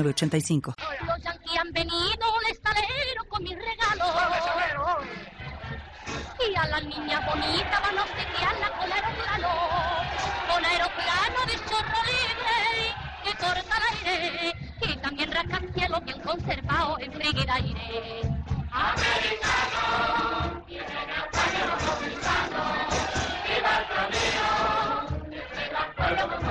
[0.00, 0.74] 8985.
[1.06, 4.08] Los yanquis han venido estalero con mis regalos.
[6.50, 9.48] Y a la niña bonita van a obsequiarla con aeroplano.
[10.52, 14.52] Con aeroplano de chorro libre que corta el aire.
[14.80, 17.12] Y también rascacielos bien conservado en
[17.50, 18.22] aire.
[18.72, 20.84] Americano, el
[21.36, 21.76] pueblo
[26.28, 26.42] con.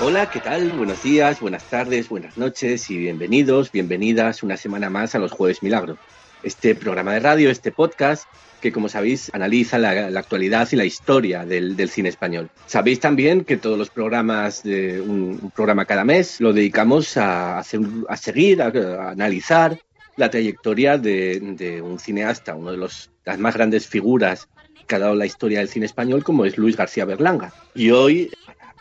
[0.00, 0.70] Hola, ¿qué tal?
[0.70, 5.62] Buenos días, buenas tardes, buenas noches y bienvenidos, bienvenidas una semana más a los Jueves
[5.62, 5.98] Milagro.
[6.42, 8.24] Este programa de radio, este podcast
[8.60, 12.50] que, como sabéis, analiza la, actualidad y la historia del, cine español.
[12.66, 17.80] Sabéis también que todos los programas de un, programa cada mes lo dedicamos a, hacer,
[18.08, 19.78] a seguir, a, analizar
[20.16, 24.48] la trayectoria de, un cineasta, uno de los, las más grandes figuras
[24.86, 27.52] que ha dado la historia del cine español, como es Luis García Berlanga.
[27.74, 28.30] Y hoy,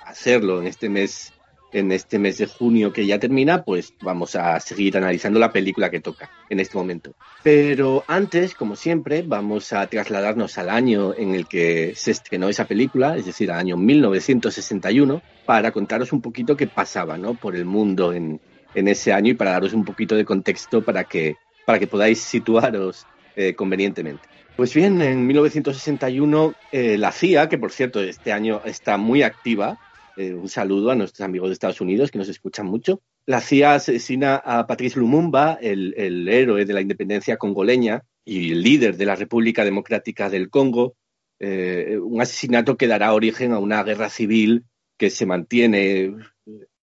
[0.06, 1.34] hacerlo en este mes
[1.72, 5.90] en este mes de junio que ya termina, pues vamos a seguir analizando la película
[5.90, 7.14] que toca en este momento.
[7.44, 12.66] Pero antes, como siempre, vamos a trasladarnos al año en el que se estrenó esa
[12.66, 17.34] película, es decir, al año 1961, para contaros un poquito qué pasaba ¿no?
[17.34, 18.40] por el mundo en,
[18.74, 23.08] ese año y para daros un poquito de contexto para que, para que podáis situaros
[23.36, 24.22] eh, convenientemente.
[24.56, 29.80] Pues bien, en 1961 eh, la CIA, que por cierto este año está muy activa,
[30.18, 33.02] eh, un saludo a nuestros amigos de Estados Unidos que nos escuchan mucho.
[33.28, 39.06] La CIA asesina a Patrice Lumumba, el, héroe de la independencia congoleña y líder de
[39.06, 40.96] la República Democrática del Congo,
[41.40, 44.66] eh, un asesinato que dará origen a una guerra civil
[44.98, 46.16] que se mantiene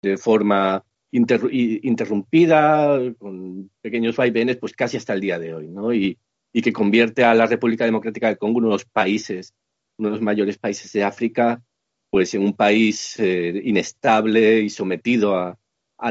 [0.02, 5.94] de forma interrumpida, con pequeños vaivenes, pues casi hasta el día de hoy, ¿no?
[5.94, 6.18] Y,
[6.52, 9.54] y que convierte a la República Democrática del Congo en uno de los países,
[9.98, 11.62] uno de los mayores países de África
[12.12, 15.58] pues en un país eh, inestable y sometido a,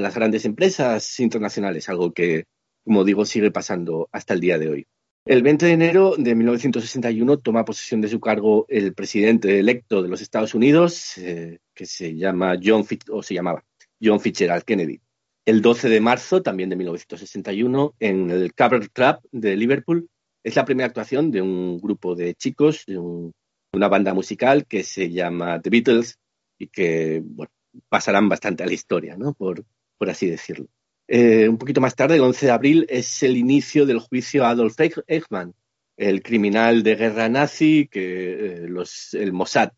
[0.00, 2.44] las grandes empresas internacionales, algo que,
[2.84, 4.86] como digo, sigue pasando hasta el día de hoy.
[5.26, 10.08] El 20 de enero de 1961 toma posesión de su cargo el presidente electo de
[10.08, 13.64] los Estados Unidos, eh, que se llama John o se llamaba
[14.00, 15.00] John Fitzgerald Kennedy.
[15.44, 20.08] El 12 de marzo, también de 1961, en el Cover Club de Liverpool,
[20.44, 23.32] es la primera actuación de un grupo de chicos, de un
[23.72, 26.19] una banda musical que se llama The Beatles
[26.58, 27.22] y que
[27.88, 29.34] pasarán bastante a la historia, ¿no?
[29.34, 29.64] por,
[30.00, 30.66] así decirlo.
[31.08, 34.50] Eh, un poquito más tarde, el 11 de abril, es el inicio del juicio a
[34.50, 35.54] Adolf Eichmann,
[35.97, 39.72] el criminal de guerra nazi que eh, los, el Mossad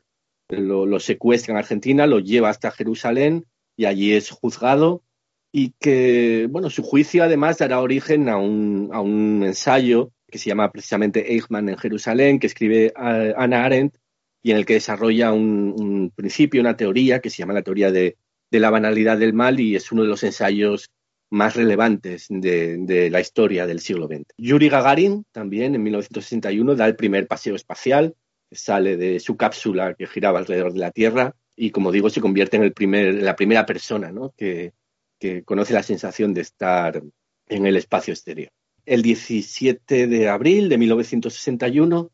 [0.48, 5.02] lo, secuestra en Argentina, lo lleva hasta Jerusalén y allí es juzgado
[5.50, 10.48] y que, bueno, su juicio además dará origen a un, a un ensayo que se
[10.48, 13.98] llama precisamente Eichmann en Jerusalén, que escribe Anna Arendt
[14.42, 18.16] y en el que desarrolla un, principio, una teoría que se llama la teoría de,
[18.50, 20.90] la banalidad del mal y es uno de los ensayos
[21.30, 24.24] más relevantes de, la historia del siglo XX.
[24.38, 28.14] Yuri Gagarin también en 1961 da el primer paseo espacial,
[28.50, 32.56] sale de su cápsula que giraba alrededor de la Tierra y como digo se convierte
[32.56, 34.72] en, el primer, la primera persona que
[35.44, 37.02] conoce la sensación de estar
[37.48, 38.50] en el espacio exterior
[38.84, 42.10] el 17 de abril de 1961.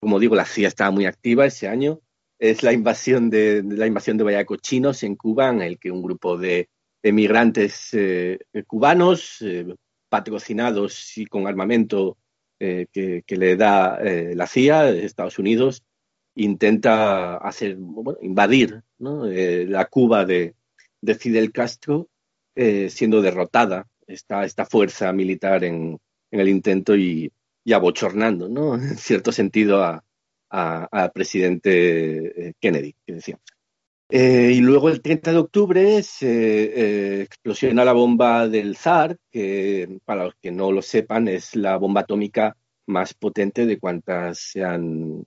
[0.00, 2.00] Como digo, la CIA estaba muy activa ese año.
[2.38, 6.38] Es la invasión de, la invasión de Chinos en Cuba, en el que un grupo
[6.38, 6.68] de
[7.02, 9.66] emigrantes eh, cubanos, eh,
[10.08, 12.16] patrocinados y con armamento
[12.58, 15.82] eh, que, le da la CIA de Estados Unidos,
[16.34, 17.78] intenta hacer,
[18.20, 20.54] invadir la Cuba de,
[21.18, 22.08] Fidel Castro,
[22.54, 25.98] siendo derrotada esta, esta fuerza militar en,
[26.30, 27.32] en el intento y,
[27.72, 28.74] abochornando, ¿no?
[28.74, 30.02] En cierto sentido,
[30.48, 33.38] al presidente eh, Kennedy, que decía.
[34.12, 40.00] Eh, y luego el 30 de octubre se eh, explosiona la bomba del Zar, que
[40.04, 42.56] para los que no lo sepan es la bomba atómica
[42.86, 45.24] más potente de cuantas se han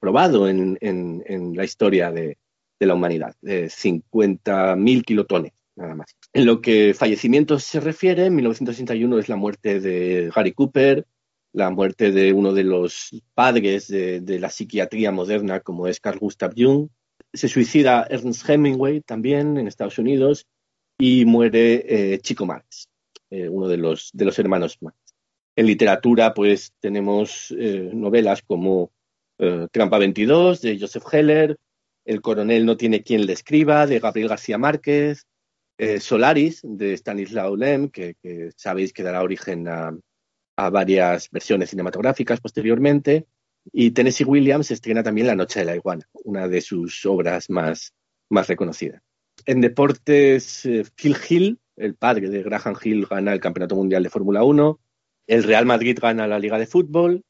[0.00, 0.76] probado en,
[1.54, 2.38] la historia de,
[2.80, 6.16] de la humanidad, de 50.000 kilotones, nada más.
[6.36, 11.06] En lo que fallecimientos se refiere, en 1961 es la muerte de Gary Cooper,
[11.52, 16.52] la muerte de uno de los padres de, la psiquiatría moderna como es Carl Gustav
[16.56, 16.88] Jung.
[17.32, 20.48] Se suicida Ernst Hemingway también en Estados Unidos
[20.98, 21.84] y muere
[22.14, 22.88] eh, Chico Marx,
[23.30, 24.98] eh, uno de los, de los hermanos Marx.
[25.54, 28.90] En literatura, pues tenemos eh, novelas como
[29.70, 31.58] Trampa 22 de Joseph Heller,
[32.04, 35.26] El coronel no tiene quien le escriba de Gabriel García Márquez,
[36.00, 38.16] Solaris de Stanislaw Lem, que
[38.56, 39.96] sabéis que dará origen a,
[40.56, 43.26] a varias versiones cinematográficas posteriormente.
[43.72, 47.94] Y Tennessee Williams estrena también La Noche de la Iguana, una de sus obras más,
[48.28, 49.02] más reconocidas.
[49.46, 54.10] En deportes, eh, Phil Hill, el padre de Graham Hill, gana el Campeonato Mundial de
[54.10, 54.80] Fórmula 1.
[55.26, 57.24] El Real Madrid gana la Liga de Fútbol.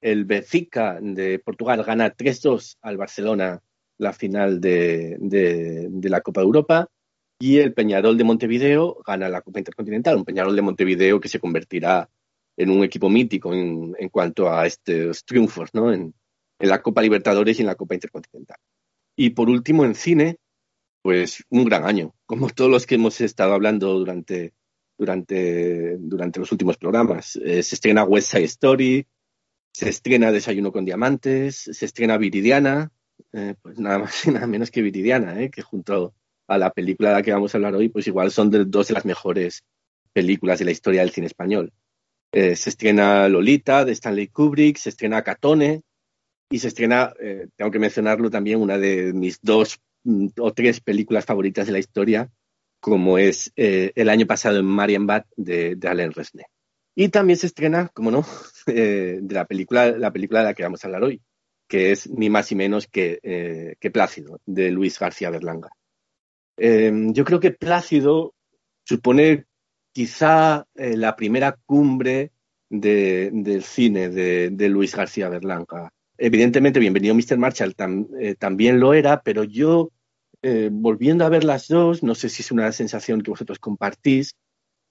[0.00, 3.62] El Benfica de Portugal gana 3-2 al Barcelona
[3.98, 6.88] la final de, de, la Copa de Europa.
[7.38, 11.38] Y el Peñarol de Montevideo gana la Copa Intercontinental, un Peñarol de Montevideo que se
[11.38, 12.08] convertirá
[12.56, 15.92] en un equipo mítico en, cuanto a estos triunfos, ¿no?
[15.92, 16.14] En,
[16.58, 18.56] la Copa Libertadores y en la Copa Intercontinental.
[19.14, 20.38] Y por último, en cine,
[21.02, 24.54] pues un gran año, como todos los que hemos estado hablando durante,
[24.96, 27.36] durante, durante los últimos programas.
[27.36, 29.06] Eh, se estrena West Side Story,
[29.70, 32.90] se estrena Desayuno con Diamantes, se estrena Viridiana,
[33.34, 35.50] eh, pues nada más y nada menos que Viridiana, ¿eh?
[35.50, 36.14] que junto
[36.48, 38.88] a la película de la que vamos a hablar hoy, pues igual son de, dos
[38.88, 39.64] de las mejores
[40.12, 41.72] películas de la historia del cine español.
[42.32, 45.82] Eh, se estrena Lolita de Stanley Kubrick, se estrena Catone
[46.50, 50.80] y se estrena, eh, tengo que mencionarlo también, una de mis dos mm, o tres
[50.80, 52.30] películas favoritas de la historia,
[52.80, 56.48] como es eh, el año pasado en Marienbad de, de Alain Resnais.
[56.94, 58.24] Y también se estrena, como no,
[58.66, 61.20] de la película, la película de la que vamos a hablar hoy,
[61.68, 65.70] que es ni más y menos que Plácido, de Luis García Berlanga.
[66.58, 68.34] Yo creo que Plácido
[68.84, 69.46] supone
[69.92, 72.32] quizá eh, la primera cumbre
[72.68, 75.90] del cine de, Luis García Berlanga.
[76.18, 77.38] Evidentemente, Bienvenido Mr.
[77.38, 77.74] Marshall
[78.20, 79.90] eh, también lo era, pero yo,
[80.42, 84.34] eh, volviendo a ver las dos, no sé si es una sensación que vosotros compartís,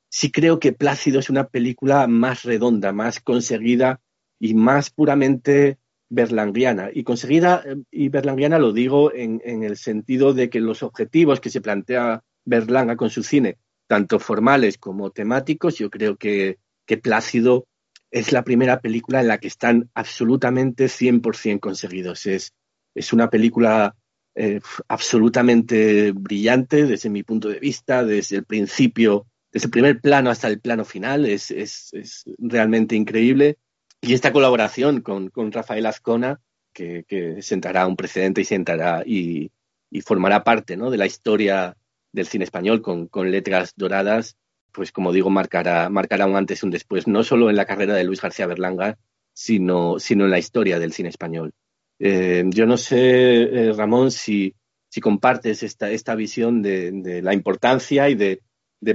[0.09, 4.01] sí creo que Plácido es una película más redonda, más conseguida
[4.39, 5.77] y más puramente
[6.09, 6.89] berlanguiana.
[6.93, 11.61] Y conseguida y berlanguiana lo digo en, el sentido de que los objetivos que se
[11.61, 13.57] plantea Berlanga con su cine
[13.87, 15.77] tanto formales como temáticos.
[15.77, 16.57] Yo creo que,
[17.01, 17.67] Plácido
[18.11, 22.27] es la primera película en la que están absolutamente 100% conseguidos.
[22.27, 22.53] Es,
[22.93, 23.95] es una película
[24.35, 30.29] eh, absolutamente brillante desde mi punto de vista, desde el principio, desde el primer plano
[30.29, 31.25] hasta el plano final.
[31.25, 33.57] Es, es, realmente increíble.
[34.01, 36.39] Y esta colaboración con, con Rafael Azcona,
[36.73, 39.51] que, sentará un precedente y sentará y,
[39.89, 40.91] y formará parte ¿no?
[40.91, 41.75] de la historia
[42.11, 44.37] del cine español con, letras doradas,
[44.71, 47.93] pues como digo, marcará, marcará un antes y un después, no solo en la carrera
[47.93, 48.97] de Luis García Berlanga,
[49.33, 51.53] sino, sino en la historia del cine español.
[51.99, 54.55] Eh, yo no sé, eh, Ramón, si,
[54.89, 58.41] si compartes esta, esta visión de, la importancia y de,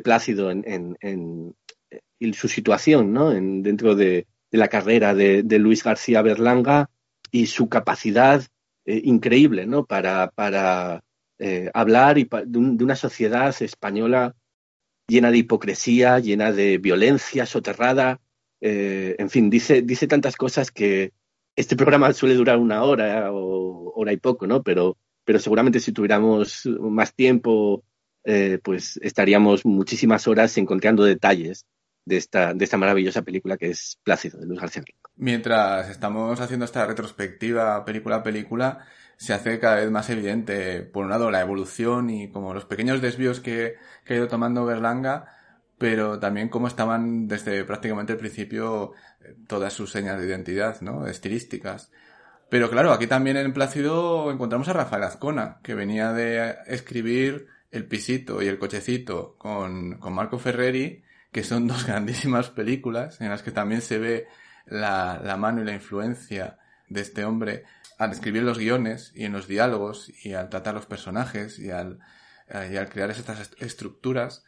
[0.05, 1.55] Plácido en, en,
[2.32, 3.32] su situación ¿no?
[3.32, 6.91] en, dentro de, la carrera de, Luis García Berlanga
[7.31, 8.43] y su capacidad
[8.85, 9.85] eh, increíble ¿no?
[9.87, 11.02] para,
[11.38, 14.35] eh, hablar de, una sociedad española
[15.06, 18.20] llena de hipocresía, llena de violencia soterrada.
[18.61, 21.12] Eh, en fin, dice, dice tantas cosas que
[21.57, 24.62] este programa suele durar una hora o hora y poco, ¿no?
[24.62, 27.85] Pero, pero seguramente si tuviéramos más tiempo,
[28.62, 31.66] pues estaríamos muchísimas horas encontrando detalles
[32.04, 34.83] de esta, de esta maravillosa película que es Plácido, de Luis García
[35.16, 41.04] Mientras estamos haciendo esta retrospectiva película a película, se hace cada vez más evidente, por
[41.04, 43.76] un lado, la evolución y como los pequeños desvíos que,
[44.09, 45.37] ha ido tomando Berlanga,
[45.76, 51.07] pero también cómo estaban desde prácticamente el principio eh, todas sus señas de identidad, ¿no?
[51.07, 51.92] Estilísticas.
[52.49, 57.87] Pero claro, aquí también en Plácido encontramos a Rafael Azcona, que venía de escribir El
[57.87, 63.42] pisito y El cochecito con, con Marco Ferreri, que son dos grandísimas películas en las
[63.42, 64.26] que también se ve
[64.66, 66.58] la, la mano y la influencia
[66.88, 67.64] de este hombre
[67.99, 71.99] al escribir los guiones y en los diálogos y al tratar los personajes y al,
[72.49, 74.44] eh, y al crear estas estructuras.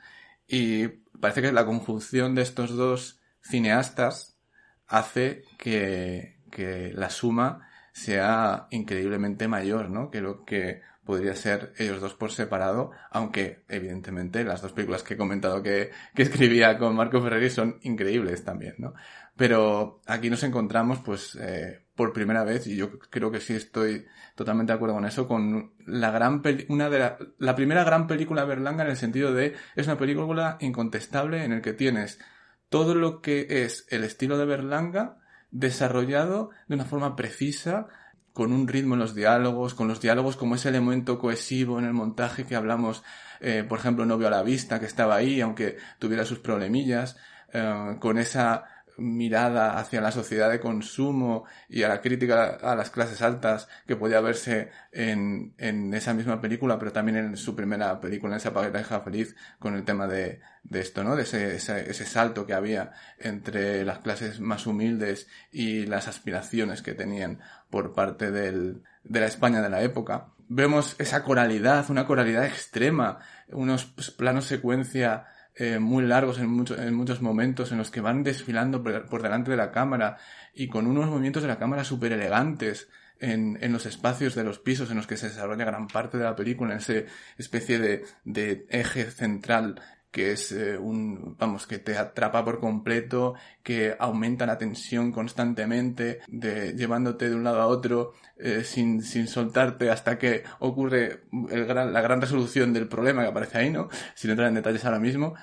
[0.46, 0.88] Y
[1.20, 4.38] parece que la conjunción de estos dos cineastas
[4.86, 10.10] hace que, que la suma sea increíblemente mayor, ¿no?
[10.10, 15.14] Que lo que podría ser ellos dos por separado, aunque evidentemente las dos películas que
[15.14, 18.94] he comentado que, que escribía con Marco Ferreri son increíbles también, ¿no?
[19.36, 24.06] Pero aquí nos encontramos, pues, eh, por primera vez, y yo creo que sí estoy
[24.34, 28.44] totalmente de acuerdo con eso, con la gran una de la, la primera gran película
[28.44, 32.18] Berlanga en el sentido de es una película incontestable en el que tienes
[32.68, 35.18] todo lo que es el estilo de Berlanga
[35.50, 37.88] desarrollado de una forma precisa,
[38.32, 41.92] con un ritmo en los diálogos, con los diálogos como ese elemento cohesivo en el
[41.92, 43.02] montaje que hablamos,
[43.40, 47.16] eh, por ejemplo, Novio a la Vista, que estaba ahí, aunque tuviera sus problemillas,
[47.52, 48.64] eh, con esa
[48.98, 53.96] mirada hacia la sociedad de consumo y a la crítica a las clases altas que
[53.96, 58.52] podía verse en, en esa misma película, pero también en su primera película, en esa
[58.52, 61.16] pareja feliz, con el tema de, esto, ¿no?
[61.16, 66.94] De ese, ese, salto que había entre las clases más humildes y las aspiraciones que
[66.94, 67.40] tenían
[67.72, 68.74] por parte de
[69.08, 70.28] la España de la época.
[70.48, 75.24] Vemos esa coralidad, una coralidad extrema, unos planos secuencia
[75.54, 79.56] eh, muy largos en, en muchos momentos en los que van desfilando por, delante de
[79.56, 80.18] la cámara
[80.54, 82.88] y con unos movimientos de la cámara súper elegantes
[83.18, 86.36] en, los espacios de los pisos en los que se desarrolla gran parte de la
[86.36, 87.04] película, en esa
[87.38, 87.78] especie
[88.24, 89.80] de eje central
[90.12, 96.20] que es eh, un, vamos, que te atrapa por completo, que aumenta la tensión constantemente,
[96.28, 101.64] de, llevándote de un lado a otro, eh, sin, sin soltarte hasta que ocurre el
[101.64, 103.88] gran, la gran resolución del problema que aparece ahí, ¿no?
[104.14, 105.34] Sin entrar en detalles ahora mismo.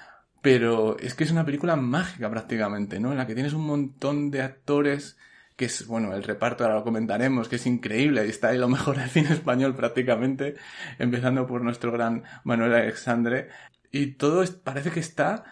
[0.42, 3.12] Pero es que es una película mágica prácticamente, ¿no?
[3.12, 5.18] En la que tienes un montón de actores
[5.60, 8.70] que es, bueno, el reparto ahora lo comentaremos, que es increíble, y está ahí lo
[8.70, 10.56] mejor del cine español prácticamente,
[11.00, 13.50] empezando por nuestro gran Manuel Alexandre,
[13.92, 15.44] y todo parece que está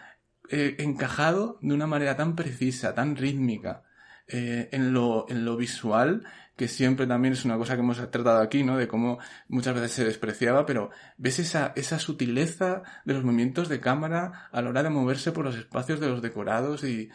[0.50, 3.84] eh, encajado de una manera tan precisa, tan rítmica,
[4.26, 6.24] eh, en, lo, en lo visual,
[6.56, 8.76] que siempre también es una cosa que hemos tratado aquí, ¿no?
[8.76, 9.18] De cómo
[9.48, 14.60] muchas veces se despreciaba, pero ves esa, esa sutileza de los movimientos de cámara a
[14.60, 17.08] la hora de moverse por los espacios de los decorados y,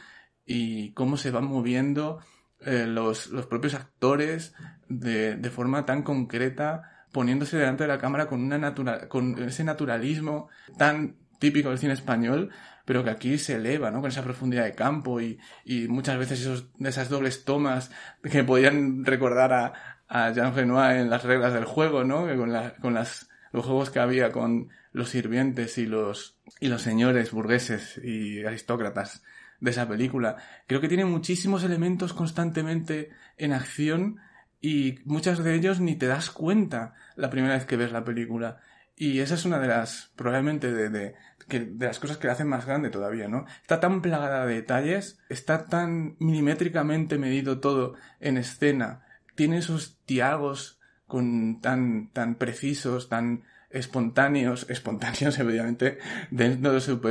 [0.46, 2.20] y cómo se van moviendo
[2.62, 4.56] eh, los, los propios actores
[4.88, 9.64] de, de forma tan concreta poniéndose delante de la cámara con, una natural, con ese
[9.64, 12.50] naturalismo tan típico del cine español,
[12.86, 14.02] pero que aquí se eleva, ¿no?
[14.02, 17.92] Con esa profundidad de campo y, y muchas veces esos, esas dobles tomas
[18.22, 19.74] que podían recordar a,
[20.08, 22.28] a Jean Renoir en las reglas del juego, ¿no?
[22.38, 26.82] con, la, con las, los juegos que había con los sirvientes y los, y los
[26.82, 29.24] señores burgueses y aristócratas
[29.60, 30.38] de esa película.
[30.68, 34.20] Creo que tiene muchísimos elementos constantemente en acción
[34.62, 38.60] y muchos de ellos ni te das cuenta la primera vez que ves la película.
[38.96, 41.16] Y esa es una de las, probablemente, de, de,
[41.48, 43.46] de las cosas que la hacen más grande todavía, ¿no?
[43.62, 49.02] Está tan plagada de detalles, está tan milimétricamente medido todo en escena,
[49.36, 55.98] tiene esos diálogos con tan, tan precisos, tan espontáneos, espontáneos obviamente,
[56.32, 57.02] dentro de su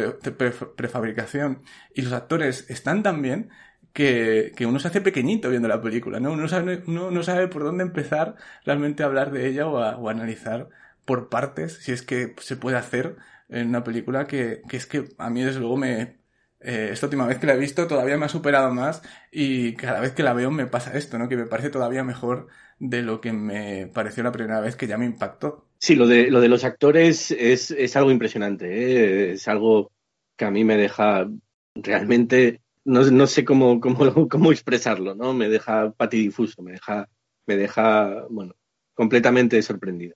[0.76, 1.62] prefabricación.
[1.94, 3.50] Y los actores están tan bien
[3.92, 6.32] que, que, uno se hace pequeñito viendo la película, ¿no?
[6.32, 10.08] Uno, sabe, no sabe por dónde empezar realmente a hablar de ella o a, o
[10.08, 10.68] analizar
[11.04, 13.16] por partes, si es que se puede hacer
[13.48, 16.20] en una película que, que es que a mí desde luego me...
[16.64, 19.98] Eh, esta última vez que la he visto todavía me ha superado más y cada
[19.98, 21.28] vez que la veo me pasa esto, ¿no?
[21.28, 22.46] Que me parece todavía mejor
[22.78, 25.66] de lo que me pareció la primera vez que ya me impactó.
[25.78, 29.32] Sí, lo de, lo de los actores es, es algo impresionante, ¿eh?
[29.32, 29.90] es algo
[30.36, 31.28] que a mí me deja
[31.74, 33.96] realmente no, no sé cómo, cómo,
[34.28, 35.34] cómo expresarlo, ¿no?
[35.34, 37.08] Me deja patidifuso, me deja,
[37.46, 38.54] me deja, bueno,
[38.94, 40.14] completamente sorprendido.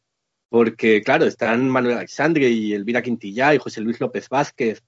[0.49, 4.83] Porque, claro, están Manuel Alexandre y Elvira Quintillá y José Luis López Vázquez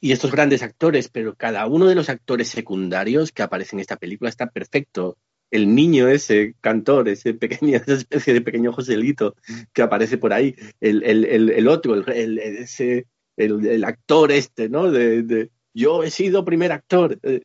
[0.00, 3.96] y estos grandes actores, pero cada uno de los actores secundarios que aparecen en esta
[3.96, 5.18] película está perfecto.
[5.50, 9.36] El niño ese cantor, ese pequeño, esa especie de pequeño Joselito
[9.72, 14.90] que aparece por ahí, el, el, el, el otro, el, ese, el, actor este, ¿no?
[14.90, 17.18] de, yo he sido primer actor.
[17.22, 17.42] Eh,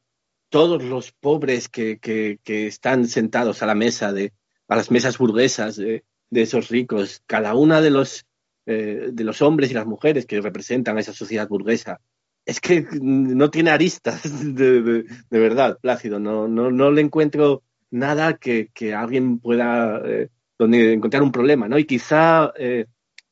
[0.49, 4.33] todos los pobres que, que, que, están sentados a la mesa de,
[4.67, 8.25] a las mesas burguesas de, esos ricos, cada una de los,
[8.65, 12.01] eh, de los hombres y las mujeres que representan a esa sociedad burguesa,
[12.45, 14.23] es que no tiene aristas,
[14.55, 16.19] de, de, de verdad, Plácido.
[16.19, 21.67] No, no, no le encuentro nada que, que alguien pueda eh, donde encontrar un problema,
[21.67, 21.77] ¿no?
[21.77, 22.85] Y quizá, eh,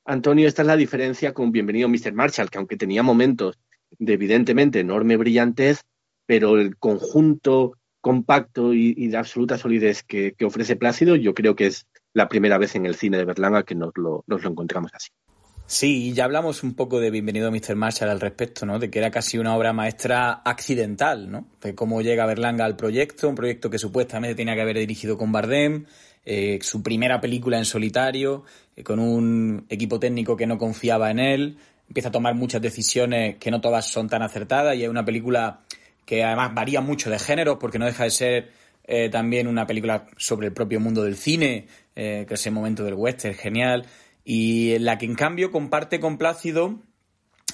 [0.05, 2.13] Antonio, esta es la diferencia con Bienvenido Mr.
[2.13, 3.59] Marshall, que aunque tenía momentos
[3.97, 5.81] de evidentemente enorme brillantez,
[6.25, 11.67] pero el conjunto compacto y, y de absoluta solidez que, ofrece Plácido, yo creo que
[11.67, 15.09] es la primera vez en el cine de Berlanga que nos lo, encontramos así.
[15.65, 17.75] Sí, ya hablamos un poco de Bienvenido a Mr.
[17.75, 18.79] Marshall al respecto, ¿no?
[18.79, 21.47] De que era casi una obra maestra accidental, ¿no?
[21.61, 25.33] De cómo llega Berlanga al proyecto, un proyecto que supuestamente tenía que haber dirigido con
[25.33, 25.85] Bardem,
[26.23, 28.45] eh, su primera película en solitario,
[28.77, 33.37] eh, con un equipo técnico que no confiaba en él, empieza a tomar muchas decisiones
[33.37, 35.61] que no todas son tan acertadas y es una película
[36.05, 38.51] que además varía mucho de género porque no deja de ser
[38.85, 42.85] eh, también una película sobre el propio mundo del cine, eh, que es el momento
[42.85, 43.85] del western, genial,
[44.23, 46.79] y en la que en cambio comparte con Plácido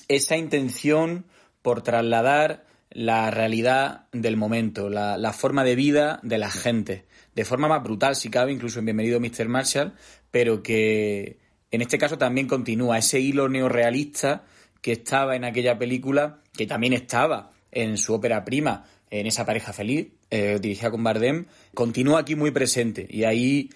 [0.08, 1.26] esa intención
[1.64, 7.68] por trasladar la realidad del momento, la, forma de vida de la gente, de forma
[7.68, 9.48] más brutal si cabe, incluso en Bienvenido Mr.
[9.48, 9.94] Marshall,
[10.30, 11.40] pero que
[11.74, 14.44] en este caso también continúa ese hilo neorealista
[14.80, 19.74] que estaba en aquella película, que también estaba en su ópera prima, en esa pareja
[19.74, 23.08] feliz, eh, dirigida con Bardem, continúa aquí muy presente.
[23.10, 23.72] Y ahí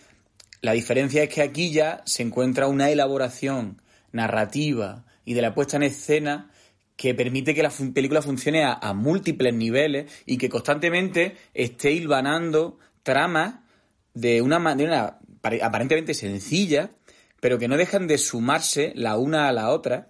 [0.62, 5.78] la diferencia es que aquí ya se encuentra una elaboración narrativa y de la puesta
[5.78, 6.52] en escena
[6.96, 13.56] que permite que la película funcione a, múltiples niveles y que constantemente esté hilvanando tramas
[14.14, 15.18] de una manera
[15.64, 16.92] aparentemente sencilla,
[17.40, 20.10] pero que no dejan de sumarse la una a la otra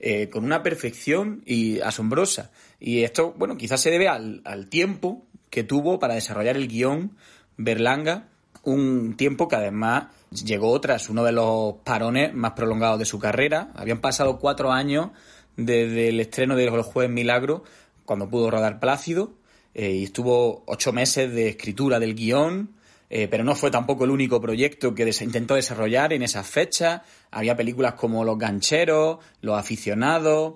[0.00, 2.52] eh, con una perfección y asombrosa.
[2.78, 7.16] Y esto, bueno, quizás se debe al, tiempo que tuvo para desarrollar el guion
[7.56, 8.28] Berlanga,
[8.62, 13.72] un tiempo que además llegó tras uno de los parones más prolongados de su carrera.
[13.74, 15.10] Habían pasado cuatro años
[15.56, 17.64] desde el estreno de Los Jueves Milagro,
[18.04, 19.32] cuando pudo rodar Plácido,
[19.74, 22.77] eh, y estuvo ocho meses de escritura del guion,
[23.10, 27.02] eh, pero no fue tampoco el único proyecto que intentó desarrollar en esas fechas.
[27.30, 30.54] Había películas como Los Gancheros, Los Aficionados.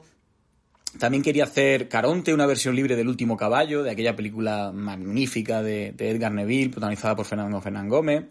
[0.99, 5.95] También quería hacer Caronte, una versión libre del último caballo, de aquella película magnífica de,
[5.97, 8.25] Edgar Neville, protagonizada por Fernando Fernán Gómez.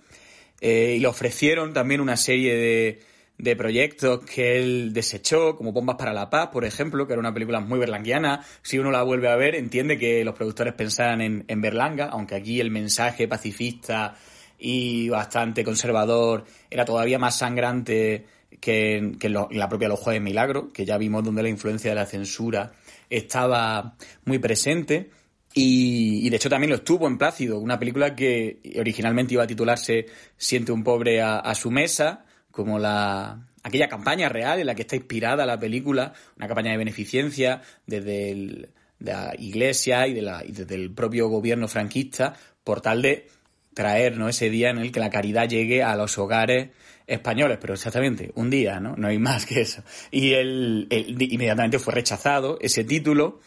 [0.60, 3.00] Eh, y le ofrecieron también una serie de,
[3.38, 7.34] de proyectos que él desechó, como Bombas para la Paz, por ejemplo, que era una
[7.34, 8.46] película muy berlanguiana.
[8.62, 12.36] Si uno la vuelve a ver, entiende que los productores pensaban en, en Berlanga, aunque
[12.36, 14.16] aquí el mensaje pacifista
[14.60, 18.26] y bastante conservador era todavía más sangrante
[18.60, 22.06] que, en la propia Los Jueves Milagro, que ya vimos donde la influencia de la
[22.06, 22.74] censura
[23.10, 23.96] estaba
[24.26, 25.10] muy presente.
[25.54, 30.06] Y, de hecho también lo estuvo en Plácido, una película que originalmente iba a titularse
[30.38, 34.96] Siente un pobre a su mesa, como la aquella campaña real en la que está
[34.96, 40.76] inspirada la película, una campaña de beneficencia desde la iglesia y, de la, y desde
[40.76, 43.28] el propio gobierno franquista, por tal de
[43.74, 46.70] traer ese día en el que la caridad llegue a los hogares
[47.08, 48.96] españoles, pero exactamente un día, ¿no?
[48.96, 49.84] No hay más que eso.
[50.12, 53.40] Y él, inmediatamente fue rechazado ese título.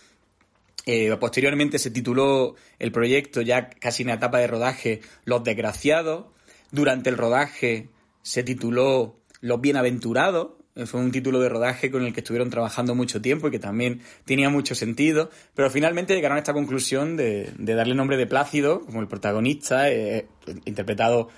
[0.87, 6.27] Eh, posteriormente se tituló el proyecto ya casi en la etapa de rodaje Los Desgraciados.
[6.71, 7.89] Durante el rodaje
[8.25, 10.55] se tituló Los Bienaventurados.
[10.87, 14.01] Fue un título de rodaje con el que estuvieron trabajando mucho tiempo y que también
[14.25, 15.31] tenía mucho sentido.
[15.55, 20.27] Pero finalmente llegaron a esta conclusión de, darle nombre de Plácido como el protagonista, eh,
[20.65, 21.29] interpretado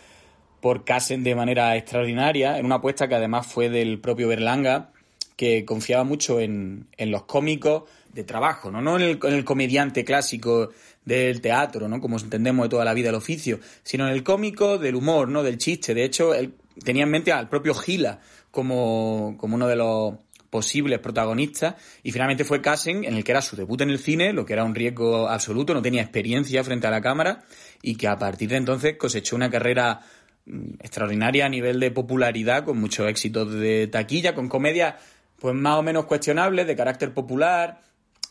[0.62, 4.92] por Cassen de manera extraordinaria, en una apuesta que además fue del propio Berlanga,
[5.36, 7.82] que confiaba mucho en, los cómicos
[8.16, 10.70] de trabajo, no, no en, el, comediante clásico
[11.04, 12.00] del teatro, ¿no?
[12.00, 15.42] Como entendemos de toda la vida el oficio, sino en el cómico del humor, ¿no?
[15.42, 15.94] Del chiste.
[15.94, 20.14] De hecho, él tenía en mente al propio Gila como, como uno de los
[20.48, 24.32] posibles protagonistas y finalmente fue Cassen en el que era su debut en el cine,
[24.32, 27.44] lo que era un riesgo absoluto, no tenía experiencia frente a la cámara
[27.82, 30.00] y que a partir de entonces cosechó una carrera
[30.46, 34.94] mm, extraordinaria a nivel de popularidad con muchos éxitos de taquilla, con comedias
[35.38, 37.80] pues más o menos cuestionables de carácter popular,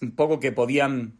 [0.01, 1.13] un poco que podían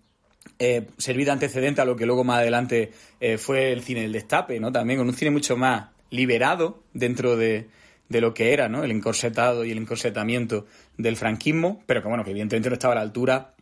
[0.59, 4.11] eh, servir de antecedente a lo que luego más adelante eh, fue el cine del
[4.11, 4.71] destape, ¿no?
[4.71, 7.67] También con un cine mucho más liberado dentro de,
[8.09, 8.83] de lo que era, ¿no?
[8.83, 10.65] El encorsetado y el encorsetamiento
[10.97, 13.55] del franquismo, pero que bueno, que evidentemente no estaba a la altura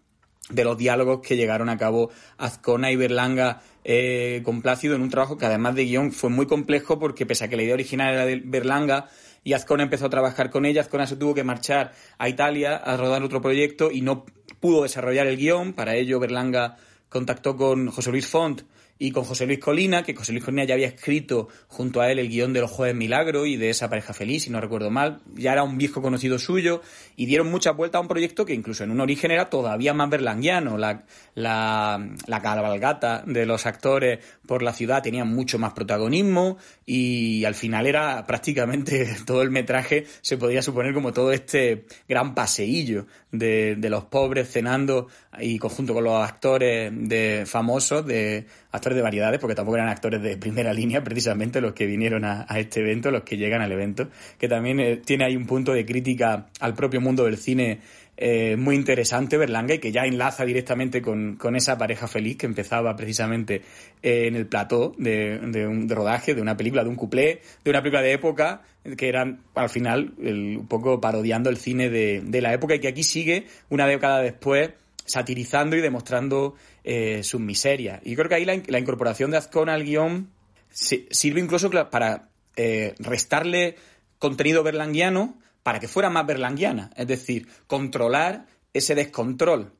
[0.49, 5.09] de los diálogos que llegaron a cabo Azcona y Berlanga eh, con Plácido en un
[5.09, 8.13] trabajo que además de guion fue muy complejo porque pese a que la idea original
[8.13, 9.07] era de Berlanga
[9.45, 12.97] y Azcona empezó a trabajar con ella, Azcona se tuvo que marchar a Italia a
[12.97, 14.25] rodar otro proyecto y no
[14.63, 16.77] pudo desarrollar el guion, para ello Berlanga
[17.09, 18.61] contactó con José Luis Font
[18.99, 22.19] y con José Luis Colina, que José Luis Colina ya había escrito junto a él
[22.19, 25.21] el guion de Los Jueves Milagro y de esa pareja feliz, si no recuerdo mal,
[25.35, 26.81] ya era un viejo conocido suyo,
[27.15, 30.09] y dieron mucha vuelta a un proyecto que incluso en un origen era todavía más
[30.09, 36.57] berlanguiano, la, la, la cabalgata de los actores por la ciudad tenía mucho más protagonismo,
[36.85, 42.35] y al final era prácticamente todo el metraje, se podía suponer como todo este gran
[42.35, 45.07] paseillo de, de los pobres cenando
[45.39, 50.21] y conjunto con los actores de famosos de actores de variedades, porque tampoco eran actores
[50.21, 54.09] de primera línea, precisamente los que vinieron a, este evento, los que llegan al evento,
[54.37, 57.79] que también eh, tiene ahí un punto de crítica al propio mundo del cine
[58.17, 62.95] eh, muy interesante, Berlanga, y que ya enlaza directamente con, esa pareja feliz que empezaba
[62.95, 63.61] precisamente
[64.01, 67.81] eh, en el plató de, un rodaje, de una película, de un cuplé, de una
[67.81, 68.61] película de época,
[68.97, 72.89] que eran al final un poco parodiando el cine de, de la época y que
[72.89, 74.71] aquí sigue una década después
[75.05, 77.99] satirizando y demostrando eh, sus miserias.
[78.03, 80.29] Y creo que ahí la, incorporación de Azcona al guion
[80.71, 83.75] sirve incluso para eh, restarle
[84.19, 89.73] contenido berlanguiano para que fuera más berlanguiana, es decir, controlar ese descontrol,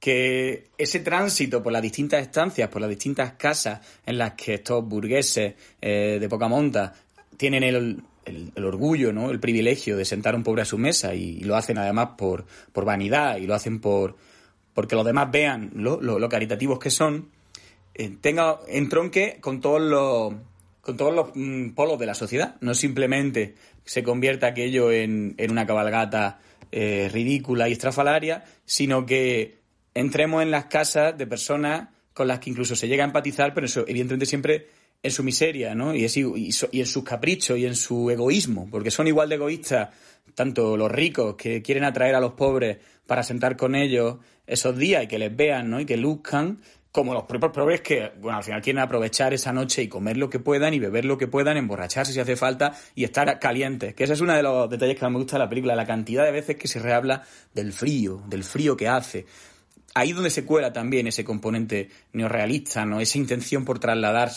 [0.00, 4.86] que ese tránsito por las distintas estancias, por las distintas casas en las que estos
[4.86, 6.94] burgueses eh, de poca monta
[7.36, 8.02] tienen el,
[8.56, 9.30] orgullo, ¿no?
[9.30, 12.44] el privilegio de sentar a un pobre a su mesa y, lo hacen además por
[12.74, 14.16] vanidad y lo hacen por
[14.76, 17.30] porque los demás vean lo, lo, caritativos que son,
[17.94, 20.34] eh, tenga entronque con todos los
[20.82, 22.56] con todos los mm, polos de la sociedad.
[22.60, 23.54] No simplemente
[23.86, 29.60] se convierta aquello en, una cabalgata eh, ridícula y estrafalaria, sino que
[29.94, 33.64] entremos en las casas de personas con las que incluso se llega a empatizar, pero
[33.64, 34.68] eso, evidentemente siempre
[35.02, 35.94] en su miseria, ¿no?
[35.94, 39.88] Y, y, en sus caprichos y en su egoísmo, porque son igual de egoístas
[40.34, 45.04] tanto los ricos que quieren atraer a los pobres para sentar con ellos esos días
[45.04, 45.80] y que les vean, ¿no?
[45.80, 46.60] Y que luzcan,
[46.92, 50.30] como los propios pobres que, bueno, al final quieren aprovechar esa noche y comer lo
[50.30, 53.94] que puedan y beber lo que puedan, emborracharse si hace falta y estar calientes.
[53.94, 55.86] Que ese es uno de los detalles que más me gusta de la película, la
[55.86, 59.26] cantidad de veces que se rehabla del frío, del frío que hace.
[59.94, 63.00] Ahí donde se cuela también ese componente neorrealista, ¿no?
[63.00, 64.30] Esa intención por trasladar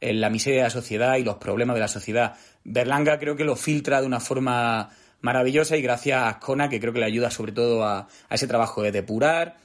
[0.00, 2.34] eh, la miseria de la sociedad y los problemas de la sociedad.
[2.64, 4.90] Berlanga creo que lo filtra de una forma
[5.22, 8.82] maravillosa y gracias a Ascona que creo que le ayuda sobre todo a ese trabajo
[8.82, 9.56] de depurar,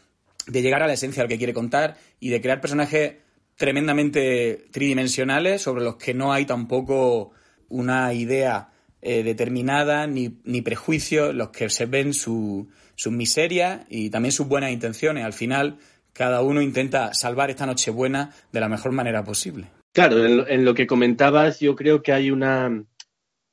[0.48, 3.15] de llegar a la esencia de lo que quiere contar y de crear personajes
[3.58, 7.32] tremendamente tridimensionales sobre los que no hay tampoco
[7.70, 8.70] una idea
[9.02, 12.67] eh, determinada ni, ni prejuicios, los que se ven sus
[13.10, 15.26] miserias y también sus buenas intenciones.
[15.26, 15.80] Al final,
[16.13, 19.67] cada uno intenta salvar esta Nochebuena de la mejor manera posible.
[19.93, 22.84] Claro, en lo, que comentabas, yo creo que hay una,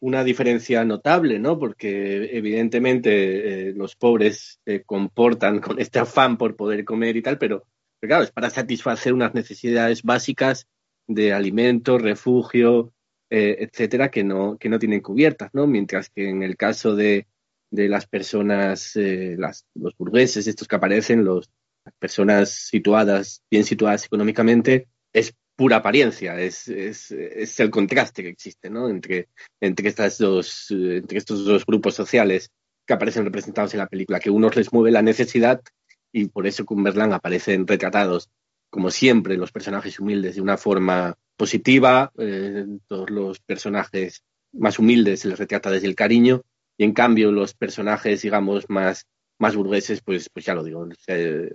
[0.05, 1.59] una diferencia notable, ¿no?
[1.59, 7.39] Porque evidentemente eh, los pobres se comportan con este afán por poder comer y tal,
[7.39, 7.65] pero,
[8.01, 10.67] claro, es para satisfacer unas necesidades básicas
[11.07, 12.93] de alimento, refugio,
[13.31, 15.67] eh, etcétera, que no, que no tienen cubiertas, ¿no?
[15.67, 17.27] Mientras que en el caso de,
[17.71, 21.49] de las personas, eh, las, los burgueses, estos que aparecen, los,
[21.83, 28.29] las personas situadas, bien situadas económicamente, es pura apariencia, es, es, es, el contraste que
[28.29, 28.89] existe ¿no?
[28.89, 29.29] entre,
[29.61, 32.51] entre, estas dos, entre estos dos grupos sociales
[32.87, 35.63] que aparecen representados en la película, que unos les mueve la necesidad
[36.13, 38.31] y por eso Cumberland aparecen retratados,
[38.71, 45.21] como siempre, los personajes humildes de una forma positiva, eh, todos los personajes más humildes
[45.21, 46.43] se les retrata desde el cariño
[46.77, 49.07] y en cambio los personajes, digamos, más,
[49.39, 51.51] más burgueses, pues, pues ya lo digo, eh,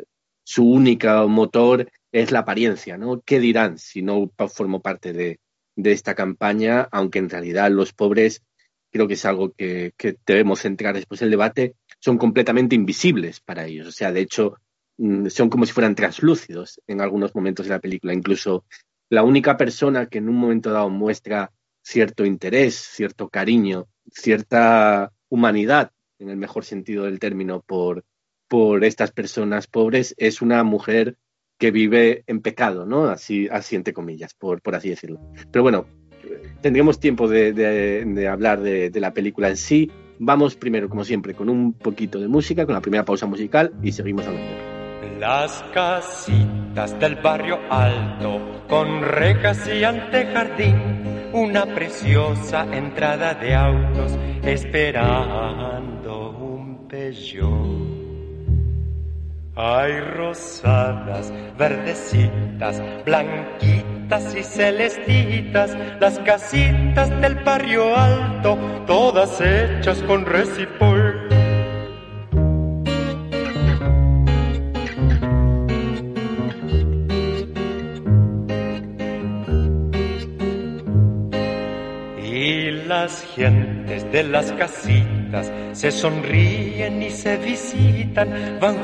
[0.50, 3.22] su única motor es la apariencia, ¿no?
[3.22, 5.40] ¿Qué dirán si no formo parte de,
[5.76, 6.88] esta campaña?
[6.92, 8.42] Aunque en realidad los pobres,
[8.90, 9.94] creo que es algo que,
[10.26, 13.90] debemos centrar después del debate, son completamente invisibles para ellos.
[13.90, 14.56] O sea, de hecho,
[14.98, 18.16] mm, son como si fueran translúcidos en algunos momentos de la película.
[18.16, 18.66] Incluso
[19.08, 21.52] la única persona que en un momento dado muestra
[21.84, 28.04] cierto interés, cierto cariño, cierta humanidad, en el mejor sentido del término, por,
[28.50, 31.16] por estas personas pobres, es una mujer
[31.58, 33.06] que vive en pecado, ¿no?
[33.06, 35.20] Así, así entre comillas, por, por así decirlo.
[35.52, 35.86] Pero bueno,
[36.62, 39.92] tendremos tiempo de, hablar de, la película en sí.
[40.20, 43.92] Vamos primero, como siempre, con un poquito de música, con la primera pausa musical y
[43.92, 44.52] seguimos hablando.
[45.20, 49.84] Las casitas del barrio alto, con rejas y
[51.34, 57.89] una preciosa entrada de autos esperando un Peugeot.
[59.62, 71.28] Hay rosadas, verdecitas, blanquitas y celestitas, las casitas del barrio alto, todas hechas con recipol.
[82.24, 88.78] Y las gentes de las casitas se sonríen y se visitan, van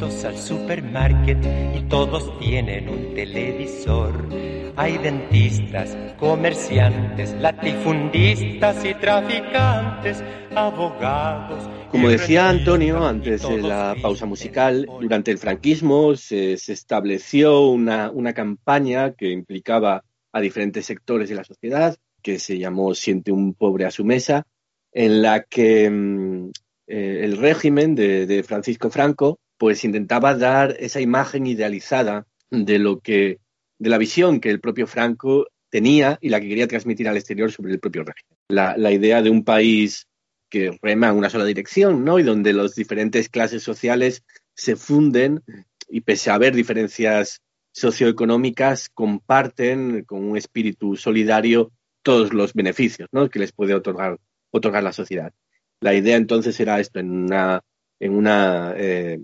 [0.00, 1.38] al supermarket
[1.76, 4.28] y todos tienen un televisor.
[4.76, 10.22] Hay dentistas, comerciantes, latifundistas y traficantes,
[10.54, 11.68] abogados.
[11.90, 18.32] Como decía Antonio antes de la pausa musical, durante el franquismo se, estableció una, una
[18.32, 23.84] campaña que implicaba a diferentes sectores de la sociedad, que se llamó Siente un pobre
[23.84, 24.46] a su mesa,
[24.92, 26.50] en la que mm,
[26.86, 33.40] eh, el régimen de, Francisco Franco pues intentaba dar esa imagen idealizada de lo que,
[33.78, 37.52] de la visión que el propio Franco tenía y la que quería transmitir al exterior
[37.52, 38.36] sobre el propio régimen.
[38.48, 40.06] La, idea de un país
[40.48, 42.18] que rema en una sola dirección, ¿no?
[42.18, 44.22] Y donde las diferentes clases sociales
[44.54, 45.42] se funden
[45.88, 47.42] y pese a haber diferencias
[47.72, 51.70] socioeconómicas, comparten con un espíritu solidario
[52.02, 54.18] todos los beneficios que les puede otorgar,
[54.50, 55.32] otorgar la sociedad.
[55.80, 57.62] La idea entonces era esto, en una,
[58.00, 59.20] en una, eh,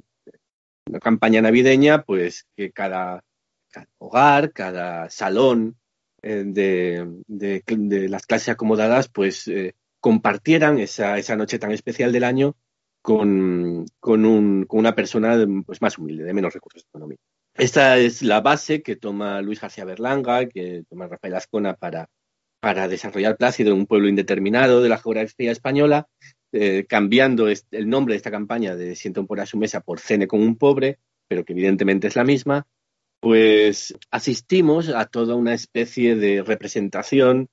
[0.87, 3.25] una campaña navideña, pues que cada,
[3.99, 5.77] hogar, cada salón
[6.23, 12.25] eh, de, de, las clases acomodadas, pues eh, compartieran esa, esa noche tan especial del
[12.25, 12.57] año
[13.03, 17.25] con, con, un, con una persona pues, más humilde, de menos recursos económicos.
[17.55, 22.09] Esta es la base que toma Luis García Berlanga, que toma Rafael Ascona para,
[22.61, 26.09] para desarrollar Plácido en un pueblo indeterminado de la geografía española,
[26.57, 29.99] eh, cambiando el nombre de esta campaña de Siento un por a su mesa por
[29.99, 32.69] Cene con un pobre, pero que evidentemente es la misma,
[33.19, 37.49] pues asistimos a toda una especie de representación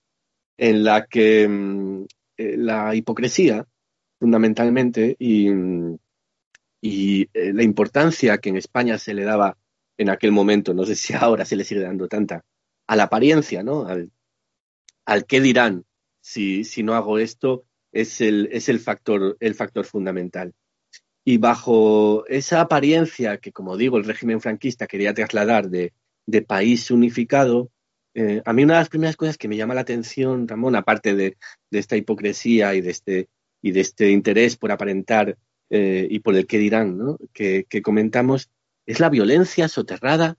[0.55, 2.05] en la que mm,
[2.37, 3.65] eh, la hipocresía
[4.19, 5.49] fundamentalmente y,
[6.79, 9.57] y eh, la importancia que en España se le daba
[9.97, 12.45] en aquel momento, no sé si ahora se le sigue dando tanta,
[12.85, 13.87] a la apariencia, ¿no?
[13.87, 14.11] Al,
[15.05, 15.85] al qué dirán
[16.19, 20.53] si, si no hago esto, es el, es el factor, el factor fundamental.
[21.23, 25.93] Y bajo esa apariencia que, como digo, el régimen franquista quería trasladar de,
[26.25, 27.71] de país unificado,
[28.13, 31.15] eh, a mí una de las primeras cosas que me llama la atención, Ramón, aparte
[31.15, 31.37] de,
[31.69, 33.29] de esta hipocresía y de este,
[33.61, 35.37] y de este interés por aparentar
[35.69, 37.17] eh, y por el que dirán, ¿no?
[37.33, 38.49] que, comentamos,
[38.85, 40.37] es la violencia soterrada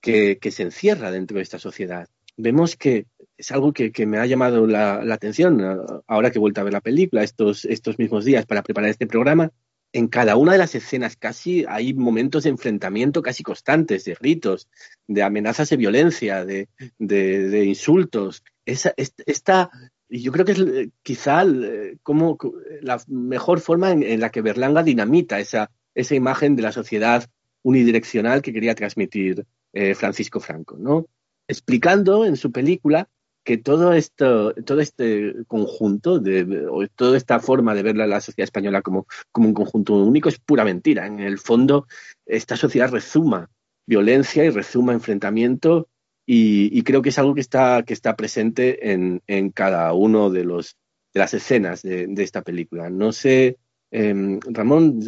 [0.00, 2.08] que, se encierra dentro de esta sociedad.
[2.36, 5.60] Vemos que es algo que, me ha llamado la, atención
[6.06, 9.06] ahora que he vuelto a ver la película estos, estos mismos días para preparar este
[9.06, 9.50] programa.
[9.94, 14.68] En cada una de las escenas casi hay momentos de enfrentamiento casi constantes, de gritos,
[15.06, 16.68] de amenazas de violencia, de,
[16.98, 18.42] de, insultos.
[18.64, 19.70] Esa, esta,
[20.08, 22.38] yo creo que es eh, quizá eh, como
[22.80, 27.28] la mejor forma en, la que Berlanga dinamita esa, esa imagen de la sociedad
[27.62, 31.06] unidireccional que quería transmitir eh, Francisco Franco, ¿no?
[31.48, 33.08] Explicando en su película
[33.44, 38.44] que todo esto, todo este conjunto, de, o toda esta forma de ver la, sociedad
[38.44, 41.06] española como, como un conjunto único es pura mentira.
[41.06, 41.86] En el fondo,
[42.26, 43.50] esta sociedad rezuma
[43.86, 45.88] violencia y rezuma enfrentamiento
[46.24, 50.44] y, creo que es algo que está, que está presente en, en cada uno de,
[50.44, 50.76] los,
[51.12, 52.90] de las escenas de, esta película.
[52.90, 53.58] No sé,
[53.90, 55.00] em, Ramón,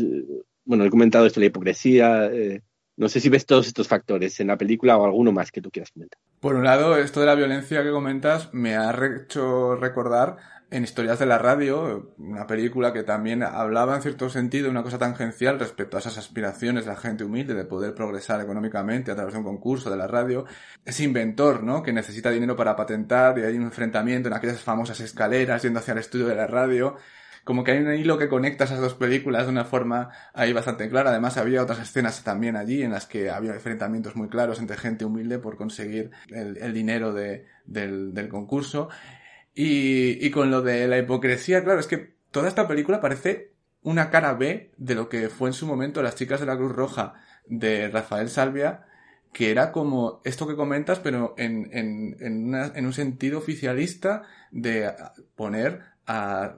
[0.65, 2.27] bueno, he comentado esto, la hipocresía.
[2.33, 2.63] Eh,
[2.97, 5.71] no sé si ves todos estos factores en la película o alguno más que tú
[5.71, 6.19] quieras comentar.
[6.41, 10.37] Por un lado, esto de la violencia que comentas me ha hecho recordar
[10.71, 14.83] en Historias de la Radio, una película que también hablaba en cierto sentido de una
[14.83, 19.15] cosa tangencial respecto a esas aspiraciones de la gente humilde de poder progresar económicamente a
[19.15, 20.47] través de un concurso de la radio.
[20.85, 21.83] Ese inventor, ¿no?
[21.83, 25.93] Que necesita dinero para patentar y hay un enfrentamiento en aquellas famosas escaleras yendo hacia
[25.93, 26.97] el estudio de la radio.
[27.45, 30.89] Como que hay un hilo que conecta esas dos películas de una forma ahí bastante
[30.89, 31.11] clara.
[31.11, 35.05] Además, había otras escenas también allí en las que había enfrentamientos muy claros entre gente
[35.05, 38.89] humilde por conseguir el, dinero de, del, concurso.
[39.55, 43.53] Y, con lo de la hipocresía, claro, es que toda esta película parece
[43.83, 46.73] una cara B de lo que fue en su momento Las chicas de la Cruz
[46.73, 47.15] Roja
[47.47, 48.87] de Rafael Salvia,
[49.35, 54.91] que era como esto que comentas, pero en, en, en un sentido oficialista de
[55.37, 56.55] poner a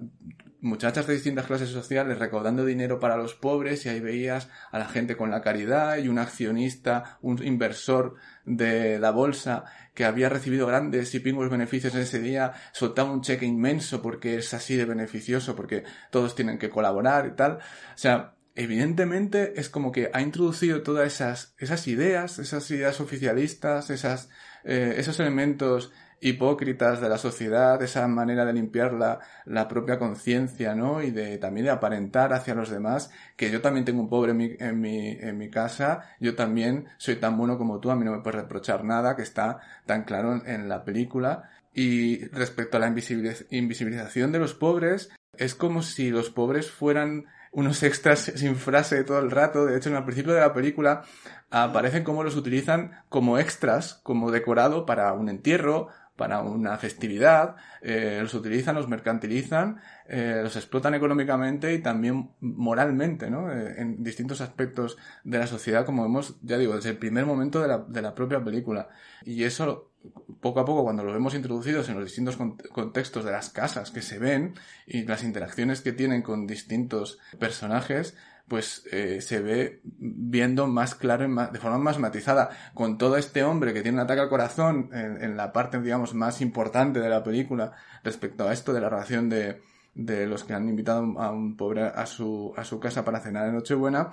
[0.60, 4.86] muchachas de distintas clases sociales recaudando dinero para los pobres y ahí veías a la
[4.86, 8.14] gente con la caridad y un accionista, un inversor
[8.44, 9.64] de la bolsa
[9.94, 14.36] que había recibido grandes y pingües beneficios en ese día, soltaba un cheque inmenso porque
[14.36, 17.52] es así de beneficioso, porque todos tienen que colaborar y tal.
[17.54, 23.90] O sea, evidentemente es como que ha introducido todas esas, esas ideas, esas ideas oficialistas,
[23.90, 24.28] esas,
[24.64, 31.02] eh, esos elementos hipócritas de la sociedad, esa manera de limpiar la, propia conciencia, ¿no?
[31.02, 34.80] Y de también de aparentar hacia los demás, que yo también tengo un pobre en
[34.80, 38.20] mi, en mi, casa, yo también soy tan bueno como tú, a mí no me
[38.20, 41.50] puedes reprochar nada, que está tan claro en, la película.
[41.72, 47.26] Y respecto a la invisibilización de los pobres, es como si los pobres fueran
[47.56, 49.66] unos extras sin frase todo el rato.
[49.66, 51.04] De hecho, en el principio de la película
[51.50, 58.18] aparecen como los utilizan como extras, como decorado para un entierro para una festividad, eh,
[58.22, 63.52] los utilizan, los mercantilizan, eh, los explotan económicamente y también moralmente, ¿no?
[63.52, 67.60] Eh, en distintos aspectos de la sociedad, como vemos, ya digo, desde el primer momento
[67.60, 68.88] de la, de la propia película.
[69.24, 69.92] Y eso,
[70.40, 72.38] poco a poco, cuando lo vemos introducidos en los distintos
[72.72, 74.54] contextos de las casas que se ven
[74.86, 78.16] y las interacciones que tienen con distintos personajes,
[78.48, 83.72] pues eh, se ve viendo más claro, de forma más matizada, con todo este hombre
[83.74, 87.72] que tiene un ataque al corazón en, la parte, digamos, más importante de la película
[88.04, 89.60] respecto a esto de la relación de,
[89.94, 93.48] de los que han invitado a un pobre a su, a su casa para cenar
[93.48, 94.10] en Nochebuena,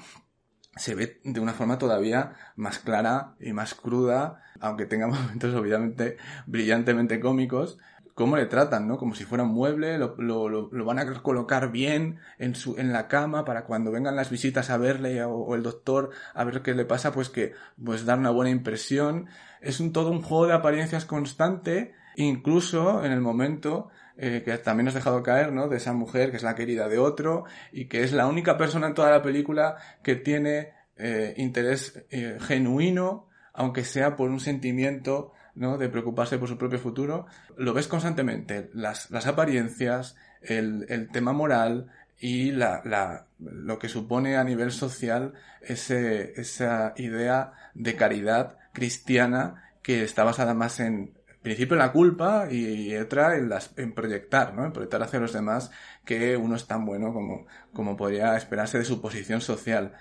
[0.76, 6.18] se ve de una forma todavía más clara y más cruda, aunque tenga momentos obviamente
[6.48, 7.78] brillantemente cómicos,
[8.14, 8.98] cómo le tratan, ¿no?
[8.98, 12.94] Como si fuera un mueble, lo, lo, lo, van a colocar bien en su, en
[12.94, 16.74] la cama para cuando vengan las visitas a verle o, el doctor a ver qué
[16.74, 19.28] le pasa, pues que, pues dar una buena impresión.
[19.62, 24.88] Es un todo un juego de apariencias constante, incluso en el momento eh, que también
[24.88, 25.68] has dejado caer, ¿no?
[25.68, 28.88] De esa mujer que es la querida de otro y que es la única persona
[28.88, 35.34] en toda la película que tiene eh, interés eh, genuino, aunque sea por un sentimiento
[35.56, 35.78] ¿no?
[35.78, 37.26] de preocuparse por su propio futuro,
[37.58, 38.70] lo ves constantemente.
[38.74, 44.72] Las, las apariencias, el, el, tema moral y la, la, lo que supone a nivel
[44.72, 51.14] social ese, esa idea de caridad cristiana que está basada más en
[51.44, 54.66] principio en la culpa y, otra en, las, en proyectar, ¿no?
[54.66, 55.72] En proyectar hacia los demás
[56.06, 59.94] que uno es tan bueno como, como podría esperarse de su posición social.